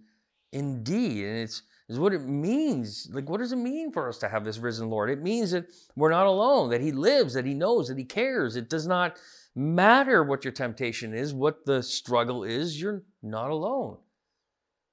indeed. 0.52 1.26
And 1.26 1.38
it's 1.38 1.62
is 1.90 2.00
what 2.00 2.14
it 2.14 2.24
means. 2.24 3.10
Like, 3.12 3.30
what 3.30 3.40
does 3.40 3.52
it 3.52 3.58
mean 3.58 3.92
for 3.92 4.10
us 4.10 4.18
to 4.20 4.30
have 4.30 4.44
this 4.44 4.58
risen 4.58 4.90
Lord? 4.90 5.10
It 5.10 5.22
means 5.22 5.52
that 5.52 5.68
we're 5.96 6.10
not 6.10 6.26
alone, 6.26 6.70
that 6.70 6.82
He 6.82 6.92
lives, 6.92 7.34
that 7.34 7.46
He 7.46 7.54
knows, 7.54 7.88
that 7.88 7.98
He 7.98 8.04
cares. 8.04 8.56
It 8.56 8.70
does 8.70 8.88
not 8.88 9.18
matter 9.56 10.24
what 10.24 10.44
your 10.44 10.52
temptation 10.52 11.14
is, 11.14 11.34
what 11.34 11.66
the 11.66 11.82
struggle 11.82 12.44
is, 12.44 12.82
you're 12.82 13.04
not 13.24 13.50
alone. 13.52 13.98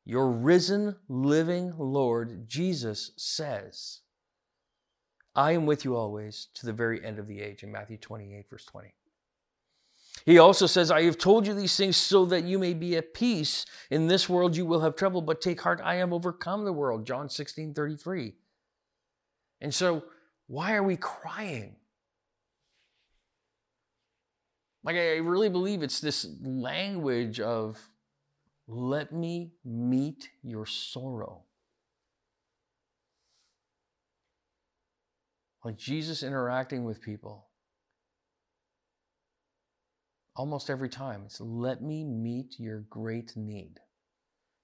Your 0.04 0.30
risen, 0.30 0.96
living 1.08 1.72
Lord, 1.78 2.48
Jesus 2.48 3.12
says, 3.16 4.00
I 5.34 5.52
am 5.52 5.66
with 5.66 5.84
you 5.84 5.96
always 5.96 6.48
to 6.54 6.66
the 6.66 6.72
very 6.72 7.04
end 7.04 7.18
of 7.18 7.26
the 7.26 7.40
age 7.40 7.62
in 7.62 7.72
Matthew 7.72 7.96
28, 7.96 8.48
verse 8.48 8.64
20. 8.66 8.94
He 10.24 10.38
also 10.38 10.66
says, 10.66 10.90
I 10.90 11.02
have 11.02 11.18
told 11.18 11.46
you 11.46 11.54
these 11.54 11.76
things 11.76 11.96
so 11.96 12.24
that 12.26 12.44
you 12.44 12.58
may 12.58 12.72
be 12.72 12.96
at 12.96 13.14
peace. 13.14 13.66
In 13.90 14.06
this 14.06 14.28
world 14.28 14.56
you 14.56 14.64
will 14.64 14.80
have 14.80 14.96
trouble, 14.96 15.20
but 15.20 15.40
take 15.40 15.60
heart, 15.60 15.80
I 15.82 15.96
have 15.96 16.12
overcome 16.12 16.64
the 16.64 16.72
world. 16.72 17.04
John 17.04 17.28
16, 17.28 17.74
33. 17.74 18.34
And 19.60 19.74
so, 19.74 20.04
why 20.46 20.74
are 20.74 20.82
we 20.82 20.96
crying? 20.96 21.76
Like, 24.82 24.96
I 24.96 25.16
really 25.16 25.48
believe 25.48 25.82
it's 25.82 26.00
this 26.00 26.26
language 26.42 27.40
of, 27.40 27.78
let 28.68 29.12
me 29.12 29.52
meet 29.64 30.30
your 30.42 30.66
sorrow. 30.66 31.42
Like 35.64 35.78
Jesus 35.78 36.22
interacting 36.22 36.84
with 36.84 37.00
people. 37.00 37.46
Almost 40.36 40.68
every 40.68 40.88
time, 40.90 41.22
it's 41.24 41.40
let 41.40 41.82
me 41.82 42.04
meet 42.04 42.56
your 42.58 42.80
great 42.90 43.34
need. 43.36 43.80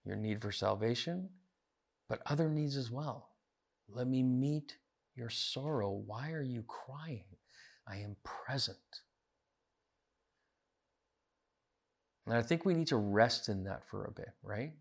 Your 0.04 0.16
need 0.16 0.42
for 0.42 0.52
salvation, 0.52 1.30
but 2.09 2.21
other 2.26 2.49
needs 2.49 2.76
as 2.76 2.90
well. 2.90 3.30
Let 3.88 4.09
me 4.09 4.23
meet 4.23 4.76
your 5.14 5.30
sorrow. 5.30 5.90
Why 5.90 6.33
are 6.33 6.42
you 6.42 6.64
crying? 6.66 7.25
I 7.87 7.97
am 7.99 8.16
present. 8.25 8.76
And 12.26 12.37
I 12.37 12.42
think 12.42 12.64
we 12.64 12.75
need 12.75 12.88
to 12.88 12.97
rest 12.97 13.49
in 13.49 13.64
that 13.64 13.88
for 13.88 14.04
a 14.04 14.12
bit, 14.12 14.30
right? 14.42 14.73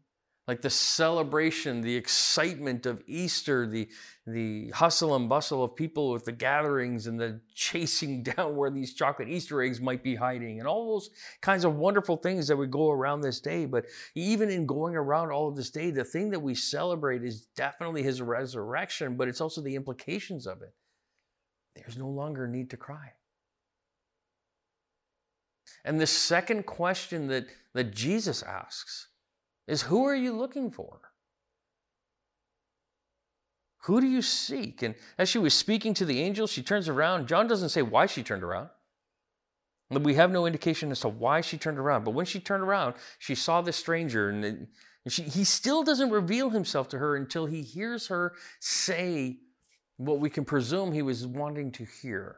Like 0.50 0.64
the 0.64 0.70
celebration, 0.72 1.82
the 1.82 1.96
excitement 1.96 2.88
of 2.88 3.04
Easter, 3.06 3.68
the, 3.68 3.88
the 4.26 4.72
hustle 4.72 5.16
and 5.16 5.30
bustle 5.30 5.64
of 5.64 5.76
people 5.76 6.12
with 6.12 6.26
the 6.26 6.32
gatherings 6.32 7.06
and 7.06 7.20
the 7.20 7.40
chasing 7.54 8.24
down 8.36 8.56
where 8.56 8.72
these 8.72 8.96
chocolate 8.96 9.30
Easter 9.30 9.62
eggs 9.62 9.80
might 9.80 10.02
be 10.02 10.16
hiding, 10.16 10.58
and 10.58 10.68
all 10.68 10.94
those 10.94 11.12
kinds 11.42 11.66
of 11.66 11.76
wonderful 11.76 12.18
things 12.18 12.48
that 12.48 12.58
we 12.58 12.66
go 12.66 12.90
around 12.90 13.22
this 13.22 13.40
day. 13.40 13.68
But 13.68 13.86
even 14.16 14.50
in 14.50 14.66
going 14.66 14.96
around 14.96 15.30
all 15.32 15.48
of 15.48 15.56
this 15.56 15.70
day, 15.70 15.92
the 15.92 16.04
thing 16.04 16.32
that 16.32 16.40
we 16.40 16.56
celebrate 16.56 17.24
is 17.24 17.42
definitely 17.56 18.02
his 18.02 18.20
resurrection, 18.20 19.18
but 19.18 19.28
it's 19.28 19.42
also 19.42 19.62
the 19.62 19.76
implications 19.76 20.48
of 20.48 20.64
it. 20.64 20.74
There's 21.76 21.96
no 21.96 22.10
longer 22.10 22.48
need 22.48 22.72
to 22.72 22.78
cry. 22.78 23.12
And 25.86 26.02
the 26.02 26.08
second 26.08 26.66
question 26.66 27.28
that, 27.28 27.46
that 27.76 27.94
Jesus 27.94 28.42
asks 28.42 29.10
is 29.70 29.84
Who 29.84 30.06
are 30.06 30.16
you 30.16 30.34
looking 30.34 30.72
for? 30.72 31.00
Who 33.84 34.02
do 34.02 34.08
you 34.08 34.22
seek? 34.22 34.82
And 34.82 34.96
as 35.18 35.30
she 35.30 35.40
was 35.40 35.54
speaking 35.54 35.94
to 35.96 36.06
the 36.06 36.22
angel, 36.22 36.48
she 36.48 36.62
turns 36.62 36.90
around. 36.90 37.28
John 37.28 37.48
doesn't 37.48 37.70
say 37.70 37.82
why 37.82 38.06
she 38.08 38.24
turned 38.24 38.44
around. 38.44 38.70
We 39.90 40.16
have 40.16 40.32
no 40.32 40.46
indication 40.46 40.92
as 40.92 41.00
to 41.00 41.10
why 41.10 41.42
she 41.42 41.58
turned 41.58 41.80
around. 41.80 42.04
But 42.04 42.12
when 42.12 42.26
she 42.26 42.40
turned 42.40 42.62
around, 42.62 42.96
she 43.18 43.34
saw 43.34 43.62
the 43.62 43.72
stranger, 43.72 44.30
and 44.30 44.68
she, 45.08 45.24
he 45.24 45.44
still 45.44 45.84
doesn't 45.84 46.12
reveal 46.12 46.52
himself 46.52 46.90
to 46.90 47.00
her 47.00 47.16
until 47.16 47.48
he 47.48 47.64
hears 47.64 48.08
her 48.08 48.34
say 48.60 49.38
what 49.98 50.20
we 50.20 50.30
can 50.30 50.46
presume 50.46 50.92
he 50.92 51.02
was 51.02 51.26
wanting 51.26 51.72
to 51.72 51.86
hear. 51.86 52.36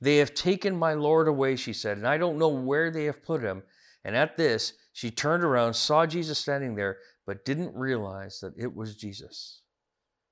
They 0.00 0.16
have 0.16 0.34
taken 0.34 0.76
my 0.76 0.94
Lord 0.94 1.28
away, 1.28 1.54
she 1.54 1.72
said, 1.72 1.96
and 1.98 2.08
I 2.08 2.18
don't 2.18 2.38
know 2.38 2.48
where 2.48 2.90
they 2.90 3.04
have 3.04 3.22
put 3.22 3.42
him. 3.42 3.62
And 4.04 4.16
at 4.16 4.36
this, 4.36 4.72
she 4.92 5.10
turned 5.10 5.42
around, 5.42 5.74
saw 5.74 6.06
Jesus 6.06 6.38
standing 6.38 6.74
there, 6.74 6.98
but 7.26 7.44
didn't 7.44 7.74
realize 7.74 8.40
that 8.40 8.52
it 8.56 8.74
was 8.74 8.96
Jesus. 8.96 9.62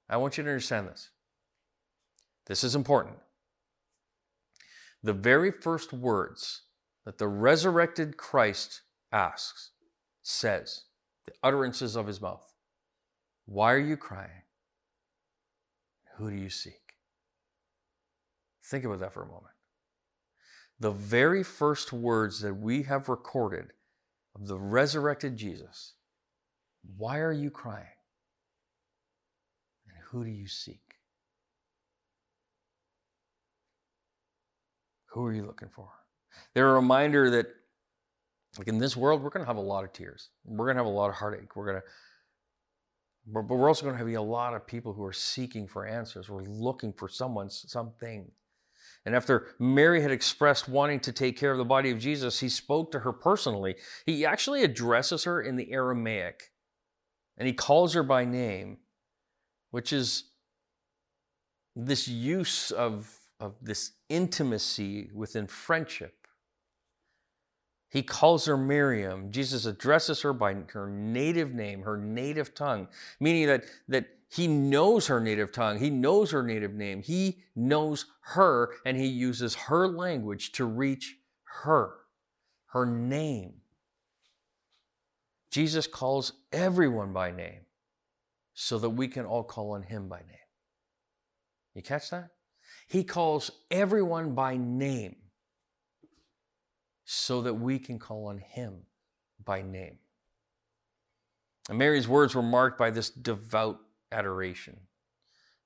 I 0.09 0.17
want 0.17 0.37
you 0.37 0.45
to 0.45 0.51
understand 0.51 0.89
this. 0.89 1.11
This 2.47 2.65
is 2.65 2.75
important. 2.75 3.17
The 5.03 5.13
very 5.13 5.51
first 5.51 5.93
words 5.93 6.63
that 7.05 7.19
the 7.19 7.29
resurrected 7.29 8.17
Christ 8.17 8.83
asks, 9.13 9.71
says, 10.23 10.83
the 11.27 11.33
utterances 11.43 11.97
of 11.97 12.07
his 12.07 12.21
mouth 12.21 12.55
Why 13.47 13.73
are 13.73 13.79
you 13.79 13.97
crying? 13.97 14.43
Who 16.17 16.31
do 16.31 16.37
you 16.37 16.51
seek? 16.51 16.75
Think 18.65 18.85
about 18.85 19.01
that 19.01 19.15
for 19.15 19.23
a 19.23 19.27
moment 19.27 19.55
the 20.81 20.91
very 20.91 21.43
first 21.43 21.93
words 21.93 22.41
that 22.41 22.55
we 22.55 22.83
have 22.85 23.09
recorded 23.11 23.73
of 24.35 24.47
the 24.47 24.59
resurrected 24.59 25.37
Jesus 25.37 25.95
Why 26.97 27.19
are 27.19 27.33
you 27.33 27.51
crying? 27.51 27.87
And 29.89 29.97
who 30.11 30.25
do 30.25 30.31
you 30.31 30.47
seek? 30.47 30.81
Who 35.13 35.27
are 35.27 35.33
you 35.33 35.45
looking 35.45 35.69
for? 35.69 35.89
They're 36.55 36.71
a 36.71 36.75
reminder 36.75 37.31
that, 37.31 37.47
like 38.59 38.69
in 38.69 38.79
this 38.79 38.97
world, 38.97 39.23
we're 39.23 39.31
going 39.31 39.45
to 39.45 39.49
have 39.49 39.57
a 39.57 39.61
lot 39.61 39.85
of 39.85 39.93
tears. 39.93 40.31
We're 40.45 40.67
going 40.67 40.77
to 40.77 40.81
have 40.81 40.87
a 40.87 40.95
lot 40.95 41.11
of 41.11 41.17
heartache. 41.17 41.57
We're 41.57 41.67
going 41.67 41.83
to, 41.83 41.87
but 43.27 43.55
we're 43.55 43.69
also 43.69 43.85
going 43.85 43.95
to 43.95 43.99
have 43.99 44.09
a 44.09 44.21
lot 44.21 44.55
of 44.55 44.67
people 44.67 44.93
who 44.93 45.05
are 45.05 45.13
seeking 45.13 45.67
for 45.67 45.85
answers. 45.85 46.29
We're 46.29 46.43
looking 46.43 46.93
for 46.93 47.09
someone, 47.09 47.51
something. 47.51 48.31
And 49.07 49.15
after 49.15 49.49
Mary 49.59 50.03
had 50.03 50.11
expressed 50.11 50.69
wanting 50.69 51.01
to 51.01 51.13
take 51.13 51.39
care 51.39 51.53
of 51.53 51.59
the 51.59 51.65
body 51.65 51.91
of 51.91 51.99
Jesus, 51.99 52.41
he 52.41 52.49
spoke 52.49 52.93
to 52.93 53.01
her 53.01 53.13
personally. 53.13 53.77
He 54.05 54.27
actually 54.27 54.63
addresses 54.63 55.25
her 55.25 55.41
in 55.41 55.57
the 55.57 55.73
Aramaic 55.73 56.51
and 57.41 57.47
he 57.47 57.55
calls 57.55 57.95
her 57.95 58.03
by 58.03 58.27
name, 58.27 58.77
which 59.71 59.95
is 59.95 60.25
this 61.75 62.07
use 62.07 62.71
of, 62.71 63.17
of 63.41 63.55
this 63.63 63.93
intimacy 64.11 65.09
within 65.15 65.47
friendship. 65.47 66.27
He 67.89 68.03
calls 68.03 68.45
her 68.45 68.59
Miriam. 68.59 69.33
Jesus 69.33 69.65
addresses 69.65 70.21
her 70.21 70.35
by 70.35 70.55
her 70.75 70.87
native 70.89 71.55
name, 71.55 71.83
her 71.83 71.97
native 71.97 72.55
tongue, 72.55 72.89
meaning 73.19 73.47
that, 73.47 73.65
that 73.89 74.07
he 74.31 74.47
knows 74.47 75.09
her 75.09 75.21
native 75.21 75.51
tongue. 75.51 75.81
He 75.81 75.91
knows 75.91 76.31
her 76.31 76.45
native 76.45 76.73
name. 76.73 77.03
He 77.03 77.43
knows 77.57 78.07
her 78.35 78.73
and 78.87 78.97
he 78.97 79.07
uses 79.07 79.57
her 79.57 79.89
language 79.89 80.53
to 80.53 80.65
reach 80.65 81.17
her, 81.63 81.95
her 82.67 82.87
name. 82.87 83.55
Jesus 85.51 85.89
calls 85.89 86.33
everyone 86.53 87.13
by 87.13 87.33
name 87.33 87.63
so 88.55 88.79
that 88.79 88.91
we 88.91 89.09
can 89.09 89.27
all 89.27 89.43
call 89.43 89.73
on 89.73 89.83
him 89.83 90.09
by 90.09 90.19
name. 90.19 90.37
You 91.75 91.83
catch 91.83 92.11
that? 92.11 92.29
He 92.87 93.03
calls 93.03 93.51
everyone 93.69 94.37
by 94.37 94.57
name 94.57 95.17
so 97.05 97.43
that 97.43 97.55
we 97.55 97.81
can 97.81 97.99
call 97.99 98.29
on 98.29 98.39
him 98.39 98.83
by 99.45 99.63
name. 99.63 99.99
And 101.69 101.79
Mary's 101.79 102.07
words 102.07 102.37
were 102.37 102.43
marked 102.43 102.79
by 102.79 102.91
this 102.91 103.11
devout 103.11 103.81
adoration. 104.13 104.81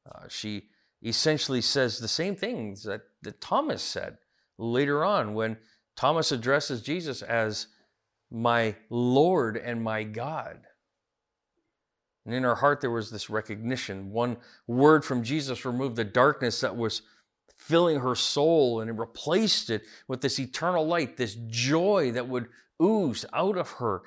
Uh, 0.06 0.28
she 0.28 0.68
essentially 1.02 1.60
says 1.60 1.98
the 1.98 2.08
same 2.08 2.36
things 2.36 2.82
that, 2.84 3.02
that 3.22 3.40
Thomas 3.40 3.82
said 3.82 4.18
later 4.58 5.04
on 5.04 5.34
when 5.34 5.56
Thomas 5.96 6.32
addresses 6.32 6.82
Jesus 6.82 7.22
as 7.22 7.68
my 8.30 8.74
Lord 8.90 9.56
and 9.56 9.82
my 9.82 10.02
God. 10.02 10.58
And 12.26 12.34
in 12.34 12.42
her 12.42 12.54
heart, 12.54 12.80
there 12.80 12.90
was 12.90 13.10
this 13.10 13.28
recognition. 13.28 14.10
One 14.10 14.38
word 14.66 15.04
from 15.04 15.22
Jesus 15.22 15.64
removed 15.64 15.96
the 15.96 16.04
darkness 16.04 16.60
that 16.60 16.76
was 16.76 17.02
filling 17.56 18.00
her 18.00 18.14
soul 18.14 18.80
and 18.80 18.90
it 18.90 18.94
replaced 18.94 19.70
it 19.70 19.82
with 20.08 20.20
this 20.20 20.38
eternal 20.38 20.86
light, 20.86 21.16
this 21.16 21.36
joy 21.48 22.12
that 22.12 22.28
would 22.28 22.48
ooze 22.82 23.24
out 23.32 23.56
of 23.56 23.72
her. 23.72 24.02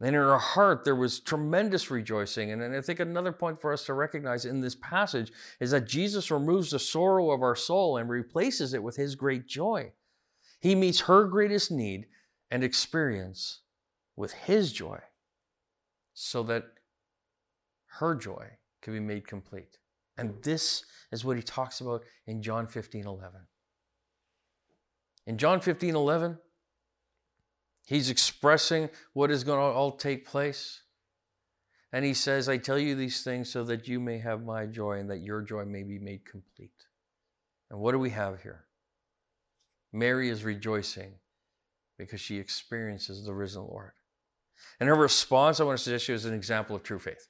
And 0.00 0.08
in 0.08 0.14
her 0.14 0.38
heart, 0.38 0.84
there 0.84 0.94
was 0.94 1.18
tremendous 1.18 1.90
rejoicing. 1.90 2.52
And 2.52 2.62
I 2.62 2.80
think 2.80 3.00
another 3.00 3.32
point 3.32 3.60
for 3.60 3.72
us 3.72 3.84
to 3.86 3.94
recognize 3.94 4.44
in 4.44 4.60
this 4.60 4.76
passage 4.76 5.32
is 5.58 5.72
that 5.72 5.88
Jesus 5.88 6.30
removes 6.30 6.70
the 6.70 6.78
sorrow 6.78 7.32
of 7.32 7.42
our 7.42 7.56
soul 7.56 7.96
and 7.96 8.08
replaces 8.08 8.74
it 8.74 8.82
with 8.82 8.96
his 8.96 9.16
great 9.16 9.48
joy. 9.48 9.92
He 10.60 10.74
meets 10.74 11.00
her 11.00 11.24
greatest 11.24 11.72
need 11.72 12.06
and 12.50 12.62
experience 12.62 13.60
with 14.16 14.32
his 14.32 14.72
joy 14.72 15.00
so 16.14 16.42
that 16.44 16.64
her 17.98 18.14
joy 18.14 18.46
can 18.82 18.92
be 18.92 19.00
made 19.00 19.26
complete. 19.26 19.78
And 20.16 20.42
this 20.42 20.84
is 21.10 21.24
what 21.24 21.36
he 21.36 21.42
talks 21.42 21.80
about 21.80 22.02
in 22.26 22.42
John 22.42 22.66
15 22.66 23.06
11. 23.06 23.40
In 25.26 25.38
John 25.38 25.60
15 25.60 25.94
11, 25.94 26.38
He's 27.88 28.10
expressing 28.10 28.90
what 29.14 29.30
is 29.30 29.44
going 29.44 29.58
to 29.58 29.64
all 29.64 29.92
take 29.92 30.26
place. 30.26 30.82
And 31.90 32.04
he 32.04 32.12
says, 32.12 32.46
I 32.46 32.58
tell 32.58 32.78
you 32.78 32.94
these 32.94 33.22
things 33.22 33.48
so 33.48 33.64
that 33.64 33.88
you 33.88 33.98
may 33.98 34.18
have 34.18 34.44
my 34.44 34.66
joy 34.66 34.98
and 34.98 35.08
that 35.08 35.22
your 35.22 35.40
joy 35.40 35.64
may 35.64 35.84
be 35.84 35.98
made 35.98 36.26
complete. 36.26 36.84
And 37.70 37.80
what 37.80 37.92
do 37.92 37.98
we 37.98 38.10
have 38.10 38.42
here? 38.42 38.66
Mary 39.90 40.28
is 40.28 40.44
rejoicing 40.44 41.14
because 41.96 42.20
she 42.20 42.36
experiences 42.36 43.24
the 43.24 43.32
risen 43.32 43.62
Lord. 43.62 43.92
And 44.78 44.90
her 44.90 44.94
response, 44.94 45.58
I 45.58 45.64
want 45.64 45.78
to 45.78 45.82
suggest 45.82 46.06
to 46.06 46.12
you, 46.12 46.16
is 46.16 46.26
an 46.26 46.34
example 46.34 46.76
of 46.76 46.82
true 46.82 46.98
faith. 46.98 47.28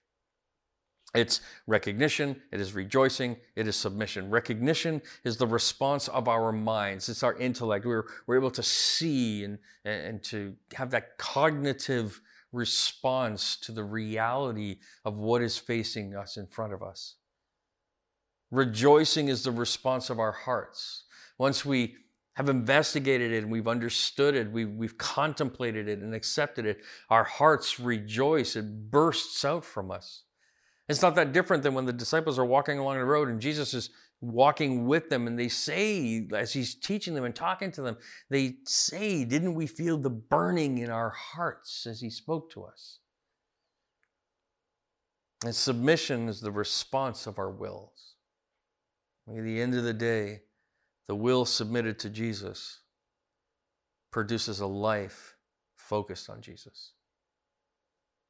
It's 1.15 1.41
recognition, 1.67 2.43
it 2.53 2.61
is 2.61 2.75
rejoicing, 2.75 3.39
it 3.57 3.67
is 3.67 3.77
submission. 3.77 4.29
Recognition 4.29 5.01
is 5.25 5.39
the 5.39 5.47
response 5.47 6.07
of 6.09 6.29
our 6.29 6.53
minds, 6.53 7.09
it's 7.09 7.23
our 7.23 7.35
intellect. 7.39 7.87
We're, 7.87 8.05
we're 8.27 8.37
able 8.37 8.51
to 8.51 8.63
see 8.63 9.45
and, 9.45 9.59
and 9.87 10.23
to 10.25 10.55
have 10.75 10.91
that 10.91 11.17
cognitive 11.17 12.21
response 12.53 13.57
to 13.57 13.73
the 13.73 13.85
reality 13.85 14.81
of 15.05 15.19
what 15.19 15.41
is 15.41 15.57
facing 15.57 16.15
us 16.15 16.37
in 16.37 16.47
front 16.47 16.75
of 16.75 16.83
us. 16.83 17.15
Rejoicing 18.51 19.29
is 19.29 19.43
the 19.43 19.51
response 19.51 20.11
of 20.11 20.19
our 20.19 20.33
hearts. 20.33 21.05
Once 21.39 21.65
we 21.65 21.97
have 22.35 22.49
investigated 22.49 23.33
it 23.33 23.43
and 23.43 23.53
we've 23.53 23.69
understood 23.69 24.35
it, 24.35 24.51
we've, 24.51 24.71
we've 24.71 24.97
contemplated 24.99 25.89
it 25.89 26.01
and 26.01 26.15
accepted 26.15 26.67
it, 26.67 26.81
our 27.11 27.25
hearts 27.25 27.81
rejoice. 27.81 28.57
It 28.57 28.91
bursts 28.91 29.45
out 29.45 29.65
from 29.65 29.91
us. 29.91 30.25
It's 30.89 31.03
not 31.03 31.15
that 31.17 31.33
different 31.33 31.63
than 31.63 31.75
when 31.75 31.85
the 31.85 31.93
disciples 31.93 32.39
are 32.39 32.45
walking 32.45 32.79
along 32.79 32.97
the 32.97 33.05
road 33.05 33.29
and 33.29 33.41
Jesus 33.41 33.75
is 33.75 33.91
walking 34.21 34.87
with 34.87 35.11
them, 35.11 35.27
and 35.27 35.39
they 35.39 35.49
say, 35.49 36.27
as 36.35 36.53
he's 36.53 36.75
teaching 36.75 37.15
them 37.15 37.25
and 37.25 37.35
talking 37.35 37.71
to 37.73 37.83
them, 37.83 37.97
they 38.31 38.57
say, 38.65 39.25
Didn't 39.25 39.55
we 39.55 39.67
feel 39.67 39.97
the 39.97 40.11
burning 40.11 40.79
in 40.79 40.91
our 40.91 41.11
hearts 41.11 41.87
as 41.87 42.01
he 42.01 42.11
spoke 42.11 42.51
to 42.53 42.65
us? 42.65 42.99
And 45.45 45.55
submission 45.55 46.29
is 46.29 46.41
the 46.41 46.51
response 46.51 47.27
of 47.27 47.39
our 47.39 47.51
wills. 47.51 48.15
At 49.29 49.45
the 49.45 49.61
end 49.61 49.75
of 49.75 49.85
the 49.85 49.95
day, 49.95 50.41
the 51.07 51.15
will 51.15 51.45
submitted 51.45 51.99
to 52.01 52.11
Jesus 52.11 52.81
produces 54.11 54.61
a 54.61 54.67
life 54.67 55.37
focused 55.77 56.29
on 56.29 56.41
Jesus. 56.41 56.93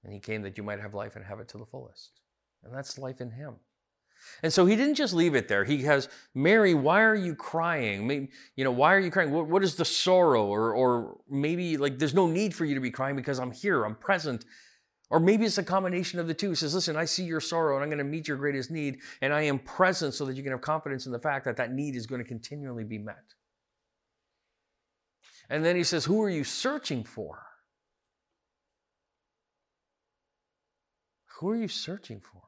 And 0.04 0.12
he 0.12 0.20
came 0.20 0.42
that 0.42 0.58
you 0.58 0.62
might 0.62 0.80
have 0.80 0.92
life 0.92 1.16
and 1.16 1.24
have 1.24 1.40
it 1.40 1.48
to 1.48 1.58
the 1.58 1.64
fullest. 1.64 2.20
And 2.64 2.74
that's 2.74 2.98
life 2.98 3.20
in 3.20 3.30
him. 3.30 3.56
And 4.42 4.52
so 4.52 4.66
he 4.66 4.76
didn't 4.76 4.96
just 4.96 5.14
leave 5.14 5.34
it 5.34 5.48
there. 5.48 5.64
He 5.64 5.82
has, 5.82 6.08
Mary, 6.34 6.74
why 6.74 7.02
are 7.02 7.14
you 7.14 7.34
crying? 7.34 8.06
Maybe, 8.06 8.28
you 8.56 8.64
know, 8.64 8.70
why 8.70 8.94
are 8.94 9.00
you 9.00 9.10
crying? 9.10 9.30
What, 9.30 9.46
what 9.46 9.62
is 9.62 9.76
the 9.76 9.84
sorrow? 9.84 10.46
Or, 10.46 10.74
or 10.74 11.18
maybe 11.30 11.76
like 11.76 11.98
there's 11.98 12.14
no 12.14 12.26
need 12.26 12.54
for 12.54 12.64
you 12.64 12.74
to 12.74 12.80
be 12.80 12.90
crying 12.90 13.16
because 13.16 13.38
I'm 13.38 13.52
here, 13.52 13.84
I'm 13.84 13.94
present. 13.94 14.44
Or 15.10 15.20
maybe 15.20 15.46
it's 15.46 15.56
a 15.56 15.62
combination 15.62 16.18
of 16.18 16.26
the 16.26 16.34
two. 16.34 16.50
He 16.50 16.54
says, 16.54 16.74
listen, 16.74 16.96
I 16.96 17.06
see 17.06 17.24
your 17.24 17.40
sorrow 17.40 17.76
and 17.76 17.82
I'm 17.82 17.88
going 17.88 17.98
to 17.98 18.04
meet 18.04 18.28
your 18.28 18.36
greatest 18.36 18.70
need. 18.70 18.98
And 19.22 19.32
I 19.32 19.42
am 19.42 19.58
present 19.58 20.14
so 20.14 20.26
that 20.26 20.36
you 20.36 20.42
can 20.42 20.52
have 20.52 20.60
confidence 20.60 21.06
in 21.06 21.12
the 21.12 21.18
fact 21.18 21.44
that 21.46 21.56
that 21.56 21.72
need 21.72 21.96
is 21.96 22.06
going 22.06 22.22
to 22.22 22.28
continually 22.28 22.84
be 22.84 22.98
met. 22.98 23.34
And 25.48 25.64
then 25.64 25.76
he 25.76 25.84
says, 25.84 26.04
who 26.04 26.22
are 26.22 26.28
you 26.28 26.44
searching 26.44 27.04
for? 27.04 27.46
Who 31.38 31.50
are 31.50 31.56
you 31.56 31.68
searching 31.68 32.20
for? 32.20 32.42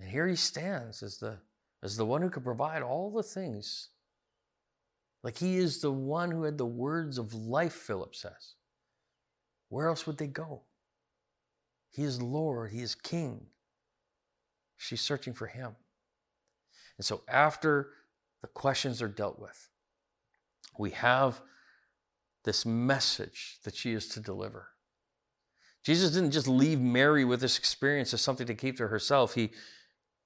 And 0.00 0.08
here 0.08 0.26
he 0.26 0.36
stands 0.36 1.02
as 1.02 1.18
the, 1.18 1.38
as 1.82 1.96
the 1.96 2.06
one 2.06 2.22
who 2.22 2.30
could 2.30 2.44
provide 2.44 2.82
all 2.82 3.10
the 3.10 3.22
things. 3.22 3.90
Like 5.22 5.38
he 5.38 5.58
is 5.58 5.80
the 5.80 5.92
one 5.92 6.30
who 6.30 6.44
had 6.44 6.56
the 6.56 6.66
words 6.66 7.18
of 7.18 7.34
life, 7.34 7.74
Philip 7.74 8.14
says. 8.14 8.54
Where 9.68 9.88
else 9.88 10.06
would 10.06 10.18
they 10.18 10.26
go? 10.26 10.62
He 11.90 12.02
is 12.02 12.22
Lord, 12.22 12.70
He 12.70 12.80
is 12.80 12.94
King. 12.94 13.46
She's 14.76 15.00
searching 15.00 15.34
for 15.34 15.46
Him. 15.46 15.76
And 16.96 17.04
so, 17.04 17.22
after 17.28 17.90
the 18.42 18.48
questions 18.48 19.02
are 19.02 19.08
dealt 19.08 19.38
with, 19.38 19.68
we 20.78 20.90
have 20.90 21.40
this 22.44 22.64
message 22.64 23.58
that 23.64 23.74
she 23.74 23.92
is 23.92 24.08
to 24.08 24.20
deliver. 24.20 24.68
Jesus 25.82 26.10
didn't 26.12 26.30
just 26.30 26.48
leave 26.48 26.80
Mary 26.80 27.24
with 27.24 27.40
this 27.40 27.58
experience 27.58 28.14
as 28.14 28.20
something 28.20 28.46
to 28.46 28.54
keep 28.54 28.76
to 28.76 28.88
herself. 28.88 29.34
He, 29.34 29.50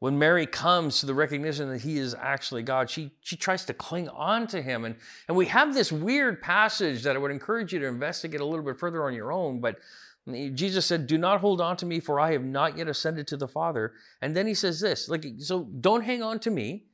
when 0.01 0.19
Mary 0.19 0.47
comes 0.47 1.01
to 1.01 1.07
the 1.07 1.15
recognition 1.15 1.71
that 1.71 1.81
he 1.81 1.99
is 1.99 2.15
actually 2.19 2.63
God, 2.63 2.91
she, 2.91 3.13
she 3.21 3.37
tries 3.37 3.65
to 3.67 3.75
cling 3.75 4.09
on 4.11 4.47
to 4.49 4.61
him. 4.61 4.85
And, 4.85 4.97
and 5.29 5.37
we 5.37 5.47
have 5.47 5.73
this 5.73 5.91
weird 5.91 6.43
passage 6.43 7.03
that 7.05 7.17
I 7.17 7.19
would 7.19 7.31
encourage 7.31 7.73
you 7.73 7.79
to 7.79 7.87
investigate 7.87 8.41
a 8.41 8.45
little 8.45 8.65
bit 8.65 8.79
further 8.79 9.05
on 9.05 9.15
your 9.15 9.33
own. 9.33 9.61
But 9.61 9.79
Jesus 10.27 10.87
said, 10.87 11.07
Do 11.07 11.19
not 11.19 11.41
hold 11.41 11.61
on 11.61 11.77
to 11.79 11.87
me, 11.87 12.01
for 12.01 12.19
I 12.19 12.33
have 12.33 12.45
not 12.45 12.77
yet 12.77 12.89
ascended 12.89 13.27
to 13.29 13.37
the 13.37 13.49
Father. 13.49 13.93
And 14.23 14.37
then 14.37 14.47
he 14.47 14.55
says 14.55 14.81
this, 14.81 15.09
like, 15.09 15.27
so 15.39 15.65
don't 15.81 16.03
hang 16.03 16.23
on 16.23 16.39
to 16.41 16.51
me. 16.51 16.85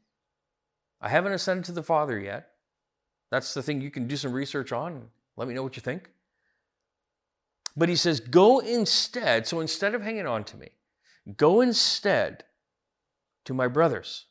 I 1.01 1.09
haven't 1.09 1.33
ascended 1.33 1.65
to 1.67 1.73
the 1.73 1.83
Father 1.83 2.19
yet. 2.19 2.51
That's 3.31 3.55
the 3.55 3.63
thing 3.63 3.81
you 3.81 3.91
can 3.91 4.09
do 4.09 4.17
some 4.17 4.33
research 4.33 4.73
on. 4.73 5.09
Let 5.37 5.49
me 5.49 5.55
know 5.55 5.63
what 5.63 5.77
you 5.77 5.81
think. 5.81 6.11
But 7.77 7.89
he 7.89 7.97
says, 7.97 8.21
Go 8.21 8.59
instead. 8.59 9.47
So 9.47 9.61
instead 9.61 9.95
of 9.95 10.03
hanging 10.03 10.27
on 10.27 10.45
to 10.45 10.57
me, 10.57 10.69
go 11.37 11.61
instead 11.61 12.45
to 13.45 13.55
my 13.55 13.69
brothers 13.69 14.27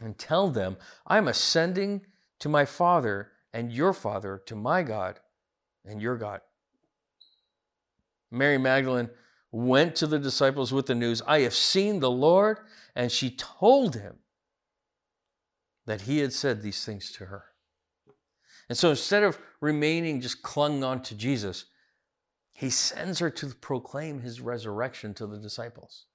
and 0.00 0.18
tell 0.18 0.48
them, 0.48 0.76
I'm 1.06 1.28
ascending 1.28 2.06
to 2.40 2.48
my 2.48 2.64
Father 2.64 3.32
and 3.52 3.72
your 3.72 3.92
Father, 3.92 4.42
to 4.46 4.56
my 4.56 4.82
God 4.82 5.20
and 5.84 6.00
your 6.00 6.16
God. 6.16 6.40
Mary 8.30 8.58
Magdalene 8.58 9.10
went 9.50 9.94
to 9.96 10.06
the 10.06 10.18
disciples 10.18 10.72
with 10.72 10.86
the 10.86 10.94
news, 10.94 11.22
I 11.26 11.40
have 11.40 11.54
seen 11.54 12.00
the 12.00 12.10
Lord, 12.10 12.58
and 12.96 13.12
she 13.12 13.30
told 13.30 13.94
him 13.94 14.16
that 15.84 16.02
he 16.02 16.18
had 16.18 16.32
said 16.32 16.62
these 16.62 16.84
things 16.84 17.12
to 17.12 17.26
her. 17.26 17.44
And 18.68 18.78
so 18.78 18.90
instead 18.90 19.22
of 19.22 19.38
remaining 19.60 20.20
just 20.20 20.42
clung 20.42 20.82
on 20.82 21.02
to 21.02 21.14
Jesus, 21.14 21.66
he 22.54 22.70
sends 22.70 23.18
her 23.18 23.28
to 23.30 23.48
proclaim 23.48 24.20
his 24.20 24.40
resurrection 24.40 25.12
to 25.14 25.26
the 25.26 25.38
disciples. 25.38 26.06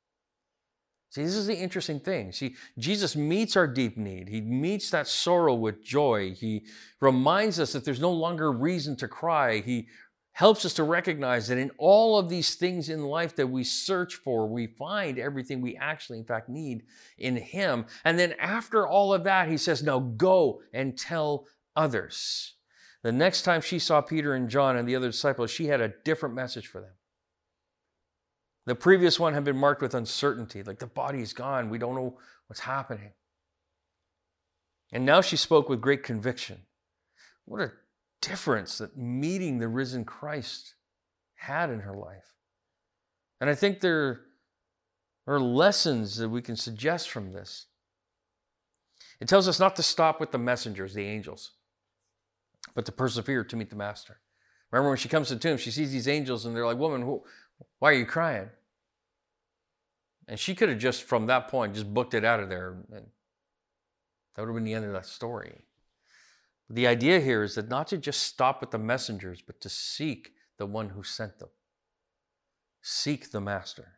See, 1.09 1.23
this 1.23 1.35
is 1.35 1.47
the 1.47 1.55
interesting 1.55 1.99
thing. 1.99 2.31
See, 2.31 2.55
Jesus 2.77 3.15
meets 3.15 3.55
our 3.55 3.67
deep 3.67 3.97
need. 3.97 4.27
He 4.27 4.41
meets 4.41 4.89
that 4.91 5.07
sorrow 5.07 5.55
with 5.55 5.83
joy. 5.83 6.33
He 6.33 6.65
reminds 6.99 7.59
us 7.59 7.71
that 7.73 7.85
there's 7.85 8.01
no 8.01 8.11
longer 8.11 8.51
reason 8.51 8.95
to 8.97 9.07
cry. 9.07 9.61
He 9.61 9.87
helps 10.33 10.65
us 10.65 10.73
to 10.73 10.83
recognize 10.83 11.47
that 11.47 11.57
in 11.57 11.71
all 11.79 12.19
of 12.19 12.29
these 12.29 12.55
things 12.55 12.89
in 12.89 13.03
life 13.05 13.35
that 13.37 13.47
we 13.47 13.63
search 13.63 14.15
for, 14.15 14.45
we 14.47 14.67
find 14.67 15.17
everything 15.17 15.61
we 15.61 15.77
actually, 15.77 16.19
in 16.19 16.25
fact, 16.25 16.49
need 16.49 16.83
in 17.17 17.37
Him. 17.37 17.85
And 18.03 18.19
then 18.19 18.33
after 18.33 18.85
all 18.85 19.13
of 19.13 19.23
that, 19.23 19.47
He 19.47 19.57
says, 19.57 19.81
Now 19.81 19.99
go 19.99 20.61
and 20.73 20.97
tell 20.97 21.47
others. 21.75 22.55
The 23.01 23.11
next 23.13 23.43
time 23.43 23.61
she 23.61 23.79
saw 23.79 24.01
Peter 24.01 24.33
and 24.33 24.49
John 24.49 24.75
and 24.75 24.87
the 24.87 24.95
other 24.95 25.07
disciples, 25.07 25.49
she 25.49 25.67
had 25.67 25.79
a 25.79 25.93
different 26.03 26.35
message 26.35 26.67
for 26.67 26.81
them. 26.81 26.91
The 28.67 28.75
previous 28.75 29.17
one 29.17 29.33
had 29.33 29.45
been 29.45 29.57
marked 29.57 29.81
with 29.81 29.95
uncertainty, 29.95 30.61
like 30.61 30.79
the 30.79 30.87
body's 30.87 31.31
gone, 31.31 31.69
we 31.69 31.77
don't 31.77 31.95
know 31.95 32.17
what's 32.47 32.59
happening. 32.59 33.11
And 34.91 35.05
now 35.05 35.21
she 35.21 35.37
spoke 35.37 35.69
with 35.69 35.79
great 35.79 36.03
conviction. 36.03 36.59
What 37.45 37.61
a 37.61 37.71
difference 38.21 38.77
that 38.79 38.97
meeting 38.97 39.59
the 39.59 39.69
risen 39.69 40.03
Christ 40.03 40.75
had 41.35 41.69
in 41.69 41.79
her 41.79 41.93
life. 41.93 42.35
And 43.39 43.49
I 43.49 43.55
think 43.55 43.79
there 43.79 44.25
are 45.27 45.39
lessons 45.39 46.17
that 46.17 46.27
we 46.27 46.41
can 46.41 46.57
suggest 46.57 47.09
from 47.09 47.31
this. 47.31 47.67
It 49.21 49.29
tells 49.29 49.47
us 49.47 49.61
not 49.61 49.77
to 49.77 49.83
stop 49.83 50.19
with 50.19 50.31
the 50.31 50.37
messengers, 50.37 50.93
the 50.93 51.05
angels, 51.05 51.51
but 52.75 52.85
to 52.85 52.91
persevere 52.91 53.45
to 53.45 53.55
meet 53.55 53.69
the 53.69 53.77
Master. 53.77 54.19
Remember 54.71 54.89
when 54.89 54.97
she 54.97 55.07
comes 55.07 55.29
to 55.29 55.35
the 55.35 55.39
tomb, 55.39 55.57
she 55.57 55.71
sees 55.71 55.93
these 55.93 56.09
angels 56.09 56.45
and 56.45 56.53
they're 56.53 56.65
like, 56.65 56.77
Woman, 56.77 57.21
why 57.79 57.91
are 57.91 57.95
you 57.95 58.05
crying? 58.05 58.49
And 60.27 60.39
she 60.39 60.55
could 60.55 60.69
have 60.69 60.79
just, 60.79 61.03
from 61.03 61.27
that 61.27 61.47
point, 61.47 61.75
just 61.75 61.93
booked 61.93 62.13
it 62.13 62.25
out 62.25 62.39
of 62.39 62.49
there. 62.49 62.77
And 62.91 63.07
that 64.35 64.41
would 64.41 64.49
have 64.49 64.55
been 64.55 64.65
the 64.65 64.73
end 64.73 64.85
of 64.85 64.93
that 64.93 65.05
story. 65.05 65.61
The 66.69 66.87
idea 66.87 67.19
here 67.19 67.43
is 67.43 67.55
that 67.55 67.69
not 67.69 67.87
to 67.87 67.97
just 67.97 68.23
stop 68.23 68.61
at 68.61 68.71
the 68.71 68.77
messengers, 68.77 69.41
but 69.41 69.61
to 69.61 69.69
seek 69.69 70.33
the 70.57 70.65
one 70.65 70.89
who 70.89 71.03
sent 71.03 71.39
them. 71.39 71.49
Seek 72.81 73.31
the 73.31 73.39
Master. 73.39 73.93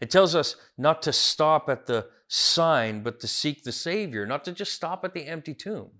It 0.00 0.10
tells 0.10 0.34
us 0.34 0.56
not 0.78 1.02
to 1.02 1.12
stop 1.12 1.68
at 1.68 1.86
the 1.86 2.06
sign, 2.28 3.02
but 3.02 3.18
to 3.20 3.26
seek 3.26 3.64
the 3.64 3.72
Savior, 3.72 4.26
not 4.26 4.44
to 4.44 4.52
just 4.52 4.72
stop 4.72 5.04
at 5.04 5.14
the 5.14 5.26
empty 5.26 5.52
tomb, 5.52 5.90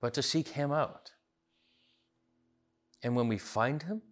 but 0.00 0.12
to 0.14 0.22
seek 0.22 0.48
Him 0.48 0.70
out. 0.70 1.12
And 3.02 3.16
when 3.16 3.26
we 3.28 3.38
find 3.38 3.82
Him 3.84 4.02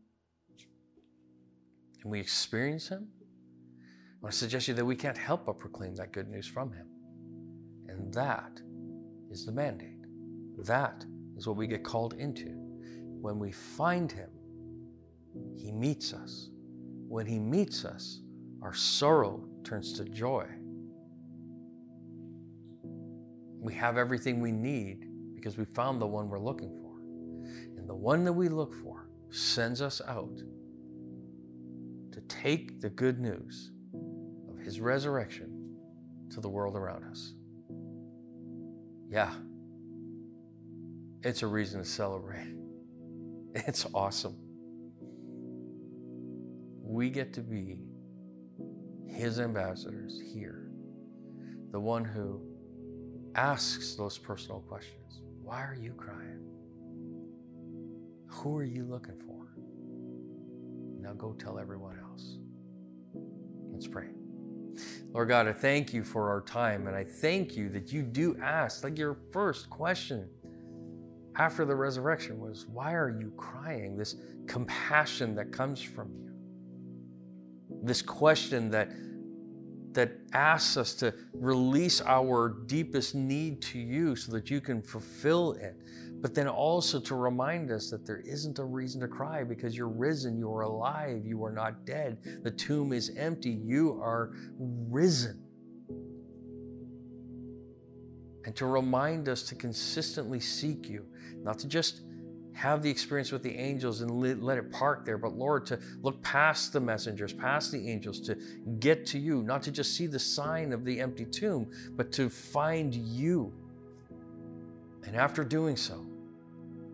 and 2.02 2.10
we 2.10 2.20
experience 2.20 2.88
Him, 2.88 3.08
I 3.12 4.16
want 4.22 4.32
to 4.32 4.38
suggest 4.38 4.66
to 4.66 4.72
you 4.72 4.76
that 4.76 4.84
we 4.84 4.96
can't 4.96 5.16
help 5.16 5.46
but 5.46 5.58
proclaim 5.58 5.94
that 5.96 6.12
good 6.12 6.28
news 6.28 6.46
from 6.46 6.72
Him. 6.72 6.86
And 7.88 8.12
that 8.14 8.60
is 9.30 9.46
the 9.46 9.52
mandate. 9.52 10.04
That 10.64 11.04
is 11.36 11.46
what 11.46 11.56
we 11.56 11.66
get 11.66 11.84
called 11.84 12.14
into. 12.14 12.50
When 13.20 13.38
we 13.38 13.52
find 13.52 14.10
Him, 14.10 14.30
He 15.56 15.70
meets 15.72 16.12
us. 16.12 16.50
When 17.08 17.26
He 17.26 17.38
meets 17.38 17.84
us, 17.84 18.20
our 18.62 18.74
sorrow 18.74 19.44
turns 19.64 19.92
to 19.94 20.04
joy. 20.04 20.46
We 23.60 23.74
have 23.74 23.96
everything 23.98 24.40
we 24.40 24.52
need 24.52 25.06
because 25.34 25.56
we 25.56 25.64
found 25.64 26.00
the 26.00 26.06
one 26.06 26.28
we're 26.28 26.38
looking 26.38 26.76
for. 26.80 26.98
And 27.78 27.88
the 27.88 27.94
one 27.94 28.24
that 28.24 28.32
we 28.32 28.48
look 28.48 28.74
for 28.82 29.08
sends 29.30 29.80
us 29.80 30.00
out 30.06 30.40
to 32.18 32.36
take 32.36 32.80
the 32.80 32.90
good 32.90 33.20
news 33.20 33.70
of 34.50 34.58
his 34.58 34.80
resurrection 34.80 35.76
to 36.30 36.40
the 36.40 36.48
world 36.48 36.74
around 36.74 37.04
us. 37.04 37.34
Yeah, 39.08 39.32
it's 41.22 41.42
a 41.42 41.46
reason 41.46 41.80
to 41.80 41.88
celebrate. 41.88 42.54
It's 43.66 43.86
awesome. 43.94 44.36
We 46.82 47.08
get 47.08 47.32
to 47.34 47.40
be 47.40 47.80
his 49.06 49.40
ambassadors 49.40 50.20
here, 50.32 50.70
the 51.72 51.80
one 51.80 52.04
who 52.04 52.40
asks 53.34 53.94
those 53.94 54.18
personal 54.18 54.60
questions. 54.60 55.22
Why 55.42 55.62
are 55.62 55.78
you 55.80 55.92
crying? 55.92 56.44
Who 58.28 58.56
are 58.56 58.64
you 58.64 58.84
looking 58.84 59.18
for? 59.26 59.48
Now 61.00 61.14
go 61.14 61.32
tell 61.32 61.58
everyone 61.58 61.98
else. 61.98 62.07
Let's 63.78 63.86
pray. 63.86 64.08
Lord 65.12 65.28
God, 65.28 65.46
I 65.46 65.52
thank 65.52 65.94
you 65.94 66.02
for 66.02 66.30
our 66.30 66.40
time, 66.40 66.88
and 66.88 66.96
I 66.96 67.04
thank 67.04 67.56
you 67.56 67.68
that 67.68 67.92
you 67.92 68.02
do 68.02 68.36
ask, 68.42 68.82
like 68.82 68.98
your 68.98 69.14
first 69.32 69.70
question 69.70 70.28
after 71.36 71.64
the 71.64 71.76
resurrection 71.76 72.40
was, 72.40 72.66
Why 72.66 72.92
are 72.94 73.08
you 73.08 73.32
crying? 73.36 73.96
This 73.96 74.16
compassion 74.48 75.36
that 75.36 75.52
comes 75.52 75.80
from 75.80 76.10
you. 76.12 76.32
This 77.84 78.02
question 78.02 78.68
that 78.72 78.90
that 79.92 80.10
asks 80.32 80.76
us 80.76 80.92
to 80.94 81.14
release 81.32 82.02
our 82.02 82.48
deepest 82.66 83.14
need 83.14 83.62
to 83.62 83.78
you 83.78 84.16
so 84.16 84.32
that 84.32 84.50
you 84.50 84.60
can 84.60 84.82
fulfill 84.82 85.52
it. 85.52 85.76
But 86.20 86.34
then 86.34 86.48
also 86.48 86.98
to 87.00 87.14
remind 87.14 87.70
us 87.70 87.90
that 87.90 88.04
there 88.04 88.20
isn't 88.20 88.58
a 88.58 88.64
reason 88.64 89.00
to 89.02 89.08
cry 89.08 89.44
because 89.44 89.76
you're 89.76 89.88
risen, 89.88 90.36
you 90.36 90.52
are 90.52 90.62
alive, 90.62 91.24
you 91.24 91.44
are 91.44 91.52
not 91.52 91.84
dead. 91.84 92.18
The 92.42 92.50
tomb 92.50 92.92
is 92.92 93.12
empty, 93.16 93.50
you 93.50 94.00
are 94.02 94.32
risen. 94.58 95.40
And 98.44 98.56
to 98.56 98.66
remind 98.66 99.28
us 99.28 99.42
to 99.44 99.54
consistently 99.54 100.40
seek 100.40 100.88
you, 100.88 101.04
not 101.42 101.58
to 101.60 101.68
just 101.68 102.00
have 102.58 102.82
the 102.82 102.90
experience 102.90 103.30
with 103.30 103.44
the 103.44 103.54
angels 103.54 104.00
and 104.00 104.42
let 104.42 104.58
it 104.58 104.72
park 104.72 105.04
there, 105.04 105.16
but 105.16 105.36
Lord, 105.36 105.64
to 105.66 105.78
look 106.02 106.20
past 106.22 106.72
the 106.72 106.80
messengers, 106.80 107.32
past 107.32 107.70
the 107.70 107.88
angels, 107.88 108.18
to 108.22 108.36
get 108.80 109.06
to 109.06 109.18
you, 109.18 109.44
not 109.44 109.62
to 109.62 109.70
just 109.70 109.94
see 109.94 110.08
the 110.08 110.18
sign 110.18 110.72
of 110.72 110.84
the 110.84 110.98
empty 110.98 111.24
tomb, 111.24 111.70
but 111.92 112.10
to 112.12 112.28
find 112.28 112.92
you. 112.92 113.52
And 115.08 115.16
after 115.16 115.42
doing 115.42 115.74
so, 115.74 116.04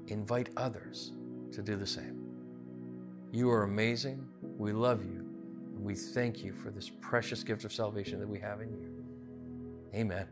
invite 0.06 0.50
others 0.56 1.10
to 1.50 1.62
do 1.62 1.74
the 1.74 1.84
same. 1.84 2.24
You 3.32 3.50
are 3.50 3.64
amazing. 3.64 4.24
We 4.40 4.70
love 4.70 5.04
you. 5.04 5.26
And 5.74 5.82
we 5.82 5.96
thank 5.96 6.44
you 6.44 6.52
for 6.52 6.70
this 6.70 6.88
precious 7.00 7.42
gift 7.42 7.64
of 7.64 7.72
salvation 7.72 8.20
that 8.20 8.28
we 8.28 8.38
have 8.38 8.60
in 8.60 8.70
you. 8.70 9.04
Amen. 9.96 10.28